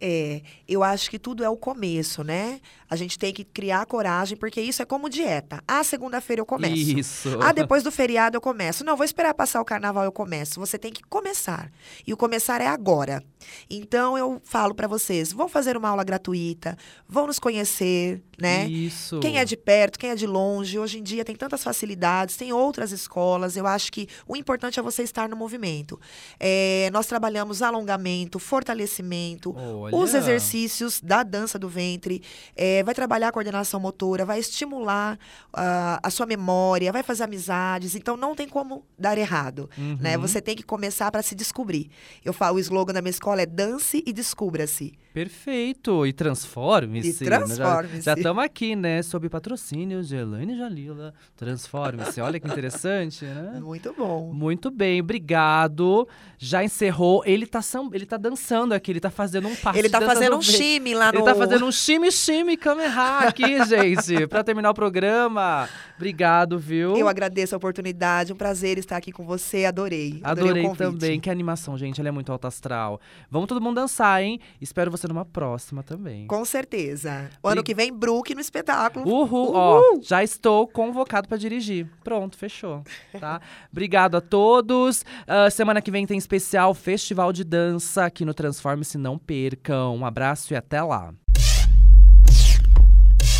É, 0.00 0.42
eu 0.68 0.82
acho 0.82 1.10
que 1.10 1.18
tudo 1.18 1.42
é 1.42 1.48
o 1.48 1.56
começo, 1.56 2.22
né? 2.22 2.60
A 2.88 2.96
gente 2.96 3.18
tem 3.18 3.32
que 3.32 3.44
criar 3.44 3.84
coragem, 3.84 4.36
porque 4.36 4.60
isso 4.60 4.80
é 4.80 4.84
como 4.84 5.10
dieta. 5.10 5.62
Ah, 5.66 5.84
segunda-feira 5.84 6.40
eu 6.40 6.46
começo. 6.46 6.98
Isso. 6.98 7.28
Ah, 7.42 7.52
depois 7.52 7.82
do 7.82 7.92
feriado 7.92 8.36
eu 8.36 8.40
começo. 8.40 8.84
Não, 8.84 8.96
vou 8.96 9.04
esperar 9.04 9.34
passar 9.34 9.60
o 9.60 9.64
carnaval 9.64 10.04
eu 10.04 10.12
começo. 10.12 10.58
Você 10.60 10.78
tem 10.78 10.92
que 10.92 11.02
começar. 11.02 11.70
E 12.06 12.12
o 12.12 12.16
começar 12.16 12.60
é 12.60 12.66
agora. 12.66 13.22
Então 13.68 14.16
eu 14.16 14.40
falo 14.44 14.74
para 14.74 14.86
vocês, 14.86 15.32
vão 15.32 15.48
fazer 15.48 15.76
uma 15.76 15.88
aula 15.88 16.04
gratuita, 16.04 16.76
vão 17.08 17.26
nos 17.26 17.38
conhecer, 17.38 18.22
né? 18.40 18.66
Isso. 18.66 19.20
Quem 19.20 19.38
é 19.38 19.44
de 19.44 19.56
perto, 19.56 19.98
quem 19.98 20.10
é 20.10 20.14
de 20.14 20.26
longe. 20.26 20.78
Hoje 20.78 20.98
em 20.98 21.02
dia 21.02 21.24
tem 21.24 21.36
tantas 21.36 21.62
facilidades, 21.62 22.36
tem 22.36 22.52
outras 22.52 22.92
escolas. 22.92 23.56
Eu 23.56 23.66
acho 23.66 23.92
que 23.92 24.08
o 24.26 24.36
importante 24.36 24.78
é 24.78 24.82
você 24.82 25.02
estar 25.02 25.28
no 25.28 25.36
movimento. 25.36 26.00
É, 26.38 26.88
nós 26.92 27.06
trabalhamos 27.06 27.60
alongamento, 27.62 28.38
fortalecimento, 28.38 29.54
Olha. 29.92 30.04
os 30.04 30.14
exercícios 30.14 31.00
da 31.00 31.22
dança 31.22 31.58
do 31.58 31.68
ventre, 31.68 32.22
é, 32.56 32.82
vai 32.82 32.94
trabalhar 32.94 33.28
a 33.28 33.32
coordenação 33.32 33.80
motora, 33.80 34.24
vai 34.24 34.38
estimular 34.38 35.18
ah, 35.52 36.00
a 36.02 36.10
sua 36.10 36.26
memória, 36.26 36.92
vai 36.92 37.02
fazer 37.02 37.24
amizades. 37.24 37.94
Então 37.94 38.16
não 38.16 38.34
tem 38.34 38.48
como 38.48 38.84
dar 38.98 39.18
errado. 39.18 39.68
Uhum. 39.76 39.98
Né? 40.00 40.16
Você 40.18 40.40
tem 40.40 40.56
que 40.56 40.62
começar 40.62 41.10
para 41.10 41.22
se 41.22 41.34
descobrir. 41.34 41.90
Eu 42.24 42.32
falo, 42.32 42.56
o 42.56 42.60
slogan 42.60 42.92
da 42.92 43.02
minha 43.02 43.10
escola 43.10 43.42
é 43.42 43.46
dance 43.46 44.02
e 44.06 44.12
descubra-se. 44.12 44.92
Perfeito. 45.18 46.06
E 46.06 46.12
transforme-se. 46.12 47.24
E 47.24 47.26
transforme-se. 47.26 48.02
Já 48.02 48.14
estamos 48.14 48.44
aqui, 48.44 48.76
né? 48.76 49.02
Sob 49.02 49.28
patrocínio 49.28 50.00
de 50.00 50.14
Elaine 50.14 50.56
Jalila. 50.56 51.12
Transforme-se. 51.36 52.20
Olha 52.20 52.38
que 52.38 52.46
interessante, 52.46 53.24
né? 53.24 53.58
Muito 53.60 53.92
bom. 53.98 54.32
Muito 54.32 54.70
bem, 54.70 55.00
obrigado. 55.00 56.06
Já 56.38 56.62
encerrou. 56.62 57.24
Ele 57.26 57.48
tá, 57.48 57.60
sam... 57.60 57.90
ele 57.92 58.06
tá 58.06 58.16
dançando 58.16 58.74
aqui, 58.74 58.92
ele 58.92 59.00
tá 59.00 59.10
fazendo 59.10 59.48
um 59.48 59.56
passo. 59.56 59.76
Ele 59.76 59.90
tá 59.90 59.98
de 59.98 60.04
dança 60.04 60.14
fazendo 60.14 60.32
do 60.34 60.38
um 60.38 60.42
chime 60.42 60.94
lá 60.94 61.10
no. 61.10 61.18
Ele 61.18 61.24
tá 61.24 61.34
fazendo 61.34 61.66
um 61.66 61.72
chime 61.72 62.12
chime 62.12 62.56
Kameha 62.56 63.18
aqui, 63.26 63.58
gente, 63.66 64.24
pra 64.28 64.44
terminar 64.44 64.70
o 64.70 64.74
programa. 64.74 65.68
Obrigado, 65.96 66.60
viu? 66.60 66.96
Eu 66.96 67.08
agradeço 67.08 67.56
a 67.56 67.58
oportunidade, 67.58 68.32
um 68.32 68.36
prazer 68.36 68.78
estar 68.78 68.96
aqui 68.96 69.10
com 69.10 69.24
você, 69.24 69.64
adorei. 69.64 70.20
Adorei 70.22 70.62
convite. 70.62 70.78
também. 70.78 71.18
Que 71.18 71.28
animação, 71.28 71.76
gente. 71.76 72.00
Ela 72.00 72.10
é 72.10 72.12
muito 72.12 72.30
alta 72.30 72.46
astral. 72.46 73.00
Vamos 73.28 73.48
todo 73.48 73.60
mundo 73.60 73.74
dançar, 73.74 74.22
hein? 74.22 74.38
Espero 74.60 74.92
você 74.92 75.07
numa 75.08 75.24
próxima 75.24 75.82
também. 75.82 76.26
Com 76.26 76.44
certeza. 76.44 77.30
O 77.42 77.48
ano 77.48 77.60
E- 77.62 77.64
que 77.64 77.74
vem, 77.74 77.92
Brook 77.92 78.34
no 78.34 78.40
espetáculo. 78.40 79.08
Uhul, 79.08 79.52
ó, 79.54 79.80
já 80.02 80.22
estou 80.22 80.68
convocado 80.68 81.26
pra 81.26 81.36
dirigir. 81.36 81.86
Pronto, 82.04 82.36
fechou, 82.36 82.84
tá? 83.18 83.40
Obrigado 83.72 84.16
a 84.16 84.20
todos. 84.20 85.04
Ah, 85.26 85.50
semana 85.50 85.80
que 85.82 85.90
vem 85.90 86.06
tem 86.06 86.18
especial 86.18 86.74
Festival 86.74 87.32
de 87.32 87.42
Dança 87.44 88.04
aqui 88.04 88.24
no 88.24 88.34
Transforme-se, 88.34 88.98
não 88.98 89.18
percam. 89.18 89.96
Um 89.96 90.04
abraço 90.06 90.52
e 90.52 90.56
até 90.56 90.82
lá. 90.82 91.12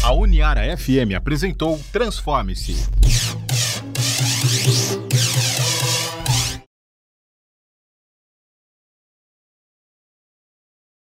A 0.02 0.12
Uniara 0.12 0.76
FM 0.76 1.14
apresentou 1.16 1.78
Transforme-se. 1.92 2.88